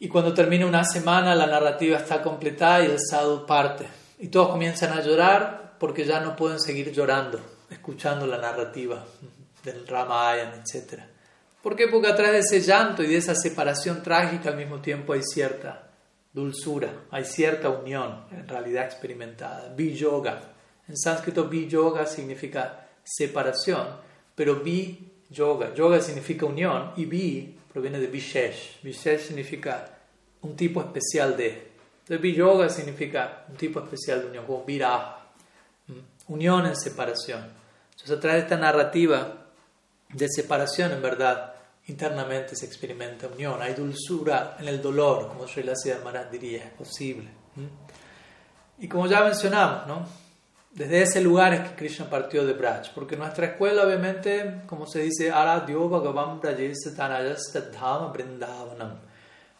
[0.00, 3.86] Y cuando termina una semana, la narrativa está completada y el sadhu parte.
[4.18, 7.38] Y todos comienzan a llorar porque ya no pueden seguir llorando,
[7.70, 9.04] escuchando la narrativa
[9.62, 11.02] del Ramayana, etc.
[11.62, 11.86] ¿Por qué?
[11.86, 15.88] Porque atrás de ese llanto y de esa separación trágica al mismo tiempo hay cierta
[16.32, 20.57] dulzura, hay cierta unión en realidad experimentada, yoga
[20.88, 23.86] en sánscrito, vi-yoga significa separación,
[24.34, 28.80] pero vi-yoga, yoga significa unión y vi proviene de vishesh.
[28.82, 29.88] Vishesh significa
[30.42, 31.68] un tipo especial de.
[32.00, 35.26] Entonces, vi-yoga significa un tipo especial de unión, como viraja,
[36.28, 37.44] unión en separación.
[37.90, 39.46] Entonces, a través de esta narrativa
[40.08, 41.54] de separación, en verdad,
[41.86, 43.60] internamente se experimenta unión.
[43.60, 45.64] Hay dulzura en el dolor, como Sri
[46.02, 47.28] Maharaj diría, es posible.
[48.78, 50.27] Y como ya mencionamos, ¿no?
[50.70, 55.00] Desde ese lugar es que Krishna partió de Braj, porque nuestra escuela obviamente, como se
[55.00, 56.40] dice, Aradhyo Bhagavan
[58.12, 59.00] Brindavanam.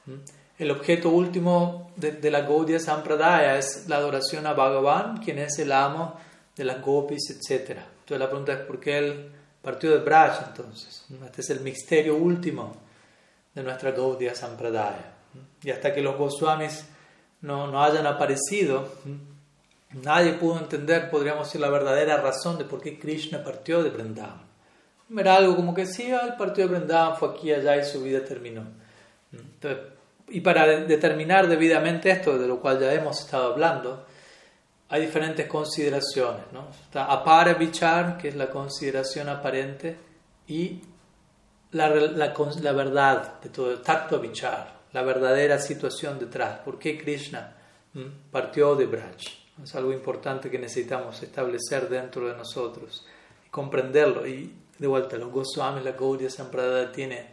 [0.07, 0.15] ¿Mm?
[0.59, 5.73] El objeto último de, la Gaudiya Sampradaya es la adoración a Bhagavan, quien es el
[5.73, 6.15] amo
[6.57, 7.71] de las gopis, etc.
[7.71, 9.33] Entonces la pregunta es por qué él
[9.63, 11.07] partió de Braj entonces.
[11.09, 11.25] ¿Mm?
[11.25, 12.77] Este es el misterio último
[13.55, 15.15] de nuestra Gaudiya Sampradaya.
[15.33, 15.69] ¿Mm?
[15.69, 16.85] Y hasta que los Goswamis
[17.41, 18.93] no, no hayan aparecido,
[19.93, 24.43] Nadie pudo entender, podríamos decir, la verdadera razón de por qué Krishna partió de Vrindavan.
[25.17, 28.23] Era algo como que sí, el partió de Vrindavan, fue aquí allá y su vida
[28.25, 28.65] terminó.
[30.29, 34.05] y para determinar debidamente esto, de lo cual ya hemos estado hablando,
[34.91, 36.45] hay diferentes consideraciones.
[36.53, 36.69] ¿no?
[36.71, 39.97] Está apara vichar, que es la consideración aparente,
[40.47, 40.83] y
[41.73, 46.59] la, la, la verdad de todo, tacto vichar, la verdadera situación detrás.
[46.61, 47.55] ¿Por qué Krishna
[48.31, 49.38] partió de Braj?
[49.63, 53.07] Es algo importante que necesitamos establecer dentro de nosotros
[53.51, 54.27] comprenderlo.
[54.27, 57.27] Y de vuelta, los Goswamis, la Gaudiya Sampradaya tiene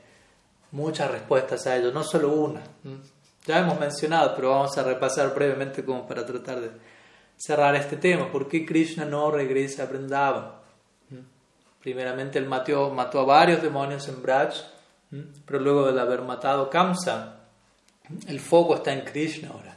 [0.72, 2.61] muchas respuestas a ello, no solo una.
[3.45, 6.72] Ya hemos mencionado, pero vamos a repasar brevemente como para tratar de
[7.38, 8.31] cerrar este tema.
[8.31, 10.52] ¿Por qué Krishna no regresa a Vrindavan?
[11.81, 14.56] Primeramente él mató, mató a varios demonios en Braj,
[15.45, 17.41] pero luego de haber matado Kamsa,
[18.27, 19.74] el foco está en Krishna ahora.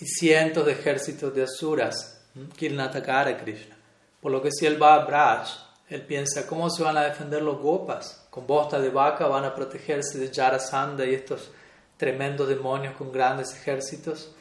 [0.00, 2.20] Y cientos de ejércitos de asuras
[2.56, 3.76] quieren atacar a Krishna.
[4.20, 5.48] Por lo que si él va a Braj,
[5.88, 8.26] él piensa, ¿cómo se van a defender los gopas?
[8.30, 11.50] Con bosta de vaca van a protegerse de Jarasandha y estos
[11.96, 14.32] tremendos demonios con grandes ejércitos.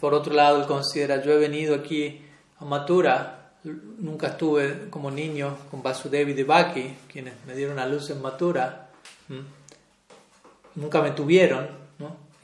[0.00, 2.24] Por otro lado, él considera, yo he venido aquí
[2.58, 8.22] a Mathura, nunca estuve como niño con Vasudevi Devaki, quienes me dieron a luz en
[8.22, 8.90] Mathura,
[10.74, 11.83] nunca me tuvieron.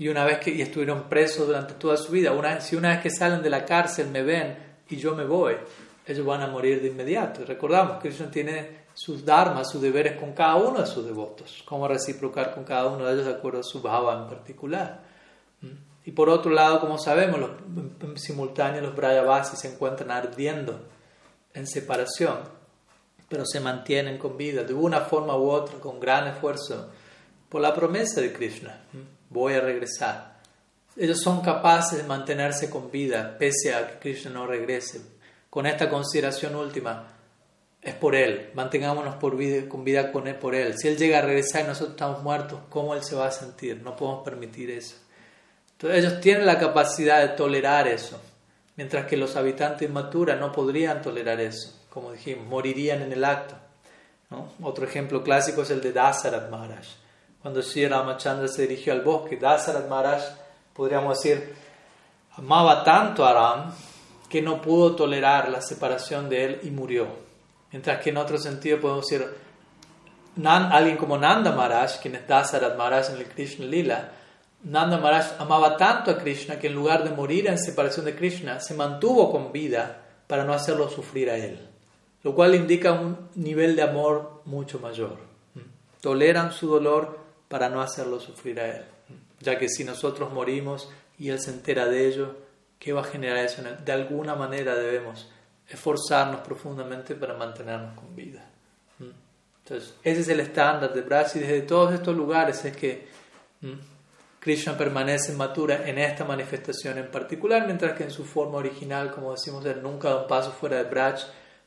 [0.01, 3.01] Y una vez que y estuvieron presos durante toda su vida, una, si una vez
[3.01, 4.57] que salen de la cárcel me ven
[4.89, 5.57] y yo me voy,
[6.07, 7.45] ellos van a morir de inmediato.
[7.45, 11.87] recordamos que Krishna tiene sus dharmas, sus deberes con cada uno de sus devotos, cómo
[11.87, 15.03] reciprocar con cada uno de ellos de acuerdo a su bhava en particular.
[15.61, 15.67] ¿Mm?
[16.07, 17.51] Y por otro lado, como sabemos, los,
[18.01, 20.81] en simultáneo los Brayavasis se encuentran ardiendo
[21.53, 22.39] en separación,
[23.29, 26.89] pero se mantienen con vida de una forma u otra, con gran esfuerzo,
[27.51, 28.81] por la promesa de Krishna.
[29.31, 30.39] Voy a regresar.
[30.97, 35.01] Ellos son capaces de mantenerse con vida pese a que Krishna no regrese.
[35.49, 37.07] Con esta consideración última,
[37.83, 39.37] es por Él, mantengámonos con
[39.85, 40.77] vida con él, por Él.
[40.77, 43.81] Si Él llega a regresar y nosotros estamos muertos, ¿cómo Él se va a sentir?
[43.83, 44.97] No podemos permitir eso.
[45.73, 48.21] Entonces ellos tienen la capacidad de tolerar eso,
[48.77, 53.25] mientras que los habitantes de Mathura no podrían tolerar eso, como dijimos, morirían en el
[53.25, 53.55] acto.
[54.63, 56.87] Otro ejemplo clásico es el de Dasarat Maharaj.
[57.43, 60.23] Cuando Sri Ramachandra se dirigió al bosque, Dasarat Maharaj,
[60.75, 61.55] podríamos decir,
[62.37, 63.73] amaba tanto a Ram
[64.29, 67.07] que no pudo tolerar la separación de él y murió.
[67.73, 69.27] Mientras que en otro sentido podemos decir,
[70.45, 74.13] alguien como Nanda Maharaj, quien es Dasarat Maharaj en el Krishna Lila,
[74.65, 78.61] Nanda Maharaj amaba tanto a Krishna que en lugar de morir en separación de Krishna,
[78.61, 81.69] se mantuvo con vida para no hacerlo sufrir a él.
[82.23, 85.17] Lo cual indica un nivel de amor mucho mayor.
[86.03, 87.20] Toleran su dolor
[87.51, 88.85] para no hacerlo sufrir a él.
[89.41, 92.37] Ya que si nosotros morimos y él se entera de ello,
[92.79, 93.61] ¿qué va a generar eso?
[93.85, 95.29] De alguna manera debemos
[95.69, 98.49] esforzarnos profundamente para mantenernos con vida.
[99.01, 99.11] ¿Mm?
[99.65, 103.09] Entonces, ese es el estándar de Braj y desde todos estos lugares es que
[103.63, 103.73] ¿Mm?
[104.39, 109.11] Krishna permanece en Mathura en esta manifestación en particular, mientras que en su forma original,
[109.11, 111.21] como decimos, él nunca da un paso fuera de Braj,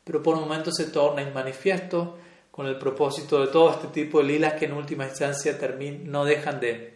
[0.05, 2.18] pero por momentos se torna inmanifiesto
[2.53, 5.57] con el propósito de todo este tipo de lilas que en última instancia
[6.03, 6.93] no dejan de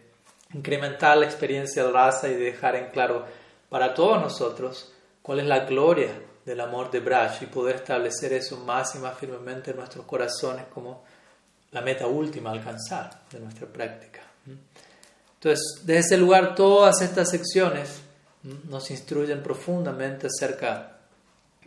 [0.54, 3.26] incrementar la experiencia de raza y de dejar en claro
[3.68, 6.12] para todos nosotros cuál es la gloria
[6.44, 10.66] del amor de Braj y poder establecer eso más y más firmemente en nuestros corazones
[10.72, 11.02] como
[11.72, 14.20] la meta última a alcanzar de nuestra práctica.
[15.34, 18.00] Entonces, desde ese lugar, todas estas secciones
[18.44, 20.98] nos instruyen profundamente acerca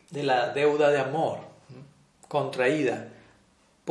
[0.10, 1.40] de la deuda de amor
[2.30, 3.10] contraída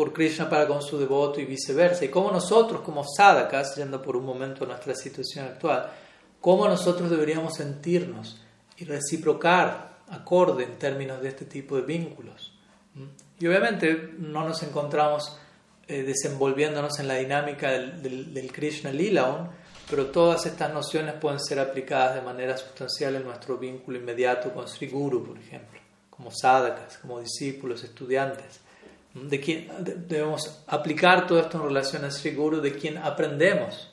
[0.01, 4.17] por Krishna para con su devoto y viceversa, y cómo nosotros como sadhakas, yendo por
[4.17, 5.91] un momento a nuestra situación actual,
[6.41, 8.41] cómo nosotros deberíamos sentirnos
[8.79, 12.51] y reciprocar acorde en términos de este tipo de vínculos.
[13.39, 15.37] Y obviamente no nos encontramos
[15.87, 19.51] eh, desenvolviéndonos en la dinámica del, Krishna Lila
[19.91, 24.67] pero todas estas nociones pueden ser aplicadas de manera sustancial en nuestro vínculo inmediato con
[24.67, 25.79] Sri Guru, por ejemplo,
[26.09, 28.61] como sadhakas, como discípulos, estudiantes.
[29.15, 29.69] De quien
[30.07, 33.91] debemos aplicar todo esto en relación a Sri Guru, de quien aprendemos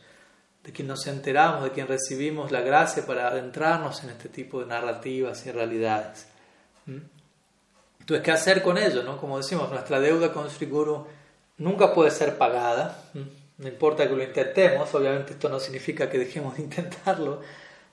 [0.68, 4.66] de quien nos enteramos, de quien recibimos la gracia para adentrarnos en este tipo de
[4.66, 6.28] narrativas y realidades.
[6.86, 6.98] ¿Mm?
[8.02, 9.02] Entonces, ¿qué hacer con ello?
[9.02, 9.18] No?
[9.18, 11.08] Como decimos, nuestra deuda con Sri Guru
[11.58, 13.22] nunca puede ser pagada, ¿Mm?
[13.60, 17.42] no importa que lo intentemos, obviamente esto no significa que dejemos de intentarlo,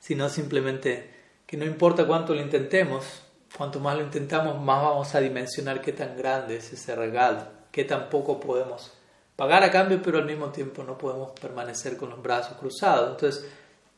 [0.01, 1.11] sino simplemente
[1.47, 3.23] que no importa cuánto lo intentemos,
[3.57, 7.85] cuanto más lo intentamos, más vamos a dimensionar qué tan grande es ese regalo, qué
[7.85, 8.93] tan poco podemos
[9.37, 13.13] pagar a cambio, pero al mismo tiempo no podemos permanecer con los brazos cruzados.
[13.13, 13.49] Entonces,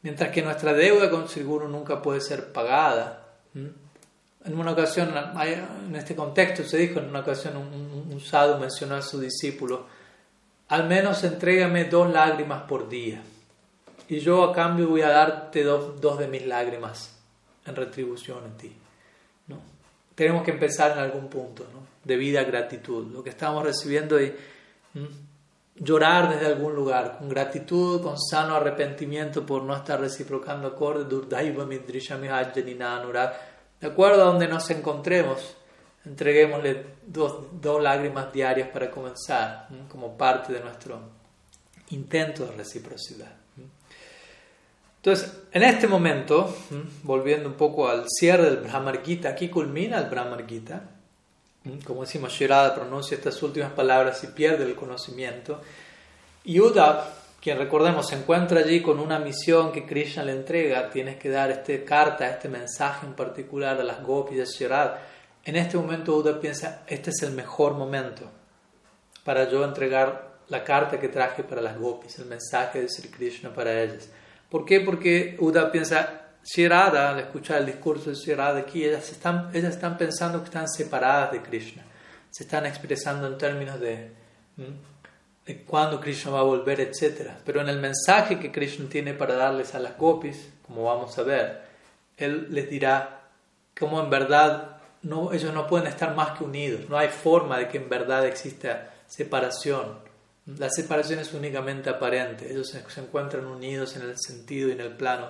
[0.03, 3.23] mientras que nuestra deuda con seguro nunca puede ser pagada,
[3.55, 5.15] en una ocasión,
[5.87, 9.87] en este contexto se dijo, en una ocasión un, un, mencionó a su discípulo,
[10.69, 13.23] al menos entrégame dos lágrimas por día,
[14.09, 17.17] y yo a cambio voy a darte dos, dos de mis lágrimas
[17.65, 18.73] en retribución a ti.
[20.17, 21.87] Tenemos que empezar en algún punto, ¿no?
[22.03, 23.13] de vida gratitud.
[23.13, 24.33] Lo que estamos recibiendo y
[25.75, 31.05] llorar desde algún lugar, con gratitud, con sano arrepentimiento por no estar reciprocando acorde,
[33.79, 35.57] de acuerdo a donde nos encontremos,
[36.05, 41.01] entreguémosle dos, dos lágrimas diarias para comenzar, como parte de nuestro
[41.91, 43.46] intento de reciprocidad.
[45.07, 46.53] Entonces, en este momento,
[47.05, 50.83] volviendo un poco al cierre del Brahmar Gita, aquí culmina el Brahmar Gita.
[51.85, 55.61] Como decimos, Shirada pronuncia estas últimas palabras y pierde el conocimiento.
[56.43, 57.05] Y Uddhav,
[57.41, 61.53] quien recordemos se encuentra allí con una misión que Krishna le entrega, tienes que dar
[61.53, 65.07] esta carta, este mensaje en particular a las gopis de Shirada.
[65.45, 68.25] En este momento Uddhav piensa, este es el mejor momento
[69.23, 73.55] para yo entregar la carta que traje para las gopis, el mensaje de Sri Krishna
[73.55, 74.09] para ellas.
[74.51, 74.81] ¿Por qué?
[74.81, 79.97] Porque Uda piensa, Shirada, al escuchar el discurso de Shirada aquí, ellas están, ellas están
[79.97, 81.85] pensando que están separadas de Krishna,
[82.31, 84.13] se están expresando en términos de,
[85.45, 87.31] de cuándo Krishna va a volver, etc.
[87.45, 91.23] Pero en el mensaje que Krishna tiene para darles a las gopis, como vamos a
[91.23, 91.63] ver,
[92.17, 93.23] él les dirá
[93.77, 97.69] cómo en verdad no, ellos no pueden estar más que unidos, no hay forma de
[97.69, 100.06] que en verdad exista separación
[100.47, 104.97] la separación es únicamente aparente, ellos se, encuentran unidos en el sentido y en el
[104.97, 105.29] plano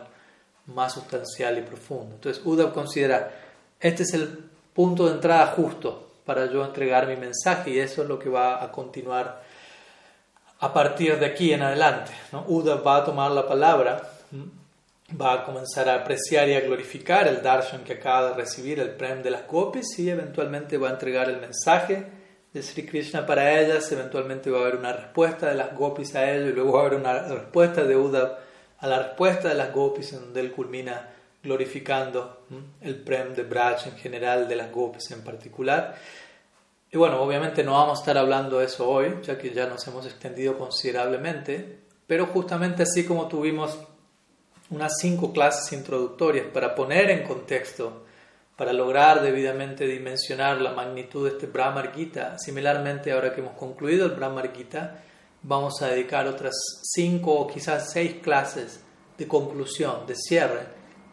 [0.66, 2.16] más sustancial y profundo.
[2.16, 3.32] Entonces, Uddhav considera,
[3.80, 4.28] este es el
[4.74, 8.62] punto de entrada justo para yo entregar mi mensaje y eso es lo que va
[8.62, 9.42] a continuar
[10.58, 12.12] a partir de aquí en adelante.
[12.32, 12.44] ¿no?
[12.84, 14.10] Va a tomar la palabra,
[15.18, 18.90] va a comenzar a apreciar y a glorificar el darshan que acaba de recibir, el
[18.90, 22.04] prem de las gopis y eventualmente va a entregar el mensaje
[22.56, 26.32] de Sri Krishna para ellas, eventualmente va a haber una respuesta de las gopis a
[26.32, 28.38] ellos y luego va a haber una respuesta de Uddhav
[28.78, 31.10] a la respuesta de las gopis en donde él culmina
[31.42, 32.46] glorificando
[32.80, 35.96] el prem de Braj en general, de las gopis en particular.
[36.90, 39.86] Y bueno, obviamente no vamos a estar hablando de eso hoy, ya que ya nos
[39.86, 43.78] hemos extendido considerablemente, pero justamente así como tuvimos
[44.70, 48.05] unas cinco clases introductorias para poner en contexto
[48.56, 52.38] para lograr debidamente dimensionar la magnitud de este Brahmar Gita.
[52.38, 55.02] Similarmente, ahora que hemos concluido el Brahmar Gita,
[55.42, 58.82] vamos a dedicar otras cinco o quizás seis clases
[59.18, 60.66] de conclusión, de cierre,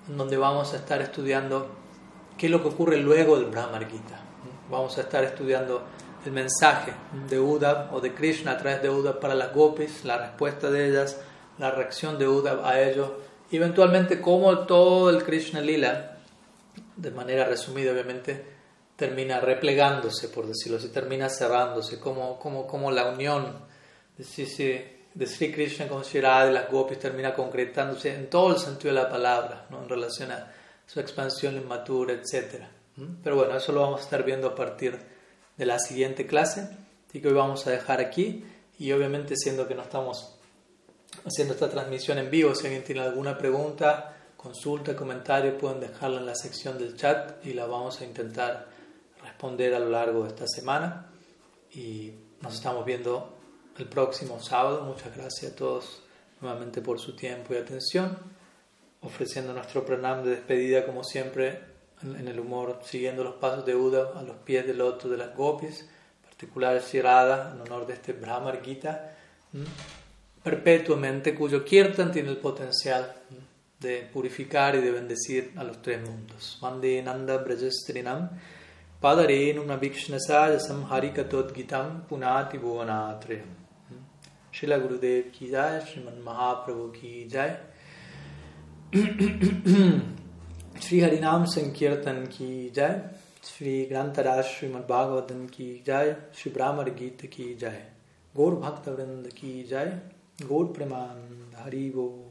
[0.08, 1.68] en donde vamos a estar estudiando
[2.38, 4.22] qué es lo que ocurre luego del Brahmar Gita.
[4.70, 5.84] Vamos a estar estudiando
[6.26, 6.94] el mensaje
[7.28, 10.88] de Uddhav o de Krishna a través de Uddhav para las gopis, la respuesta de
[10.88, 11.20] ellas,
[11.58, 13.20] la reacción de Uddhav a ello,
[13.52, 16.13] eventualmente cómo todo el Krishna Lila
[16.96, 18.44] de manera resumida obviamente,
[18.96, 23.66] termina replegándose, por decirlo así, termina cerrándose, como, como, como la unión
[24.18, 28.94] de, de Sri Krishna con Shri de las gopis termina concretándose en todo el sentido
[28.94, 29.82] de la palabra, ¿no?
[29.84, 30.52] en relación a
[30.86, 32.66] su expansión inmatura, etc.
[33.24, 35.00] Pero bueno, eso lo vamos a estar viendo a partir
[35.58, 36.70] de la siguiente clase,
[37.08, 38.46] así que hoy vamos a dejar aquí
[38.78, 40.36] y obviamente siendo que no estamos
[41.26, 44.13] haciendo esta transmisión en vivo, si alguien tiene alguna pregunta,
[44.44, 48.68] consulta, comentario, pueden dejarla en la sección del chat y la vamos a intentar
[49.24, 51.08] responder a lo largo de esta semana.
[51.72, 52.12] Y
[52.42, 53.38] nos estamos viendo
[53.78, 54.84] el próximo sábado.
[54.84, 56.04] Muchas gracias a todos
[56.42, 58.18] nuevamente por su tiempo y atención.
[59.02, 61.62] Ofreciendo nuestro pranam de despedida, como siempre,
[62.02, 65.34] en el humor, siguiendo los pasos de Uda a los pies del loto de las
[65.36, 65.88] gopis,
[66.26, 69.16] particular Shirada, en honor de este Brahmar Gita,
[70.44, 73.14] perpetuamente, cuyo kirtan tiene el potencial
[73.84, 76.58] de purificar y de bendecir a los tres mundos.
[76.62, 78.30] Mande Nanda Brajastrinam
[79.02, 83.46] Padare Padarenum Vikshnasaya Samharikatod Gitam Punati Bhuvanatrayam.
[84.52, 87.58] Shila Gurudev ki jai, Sriman Mahaprabhu ki jai.
[90.82, 92.92] Shri Harinam Sankirtan Ki Jai
[93.44, 97.80] Shri ग्रंथराज Shrimad Bhagavatam Ki Jai Shri Brahmar Gita Ki Jai
[98.36, 98.90] Gaur भक्त
[99.36, 99.86] Ki Jai
[100.42, 100.88] Gaur गौर
[101.56, 102.23] Haribo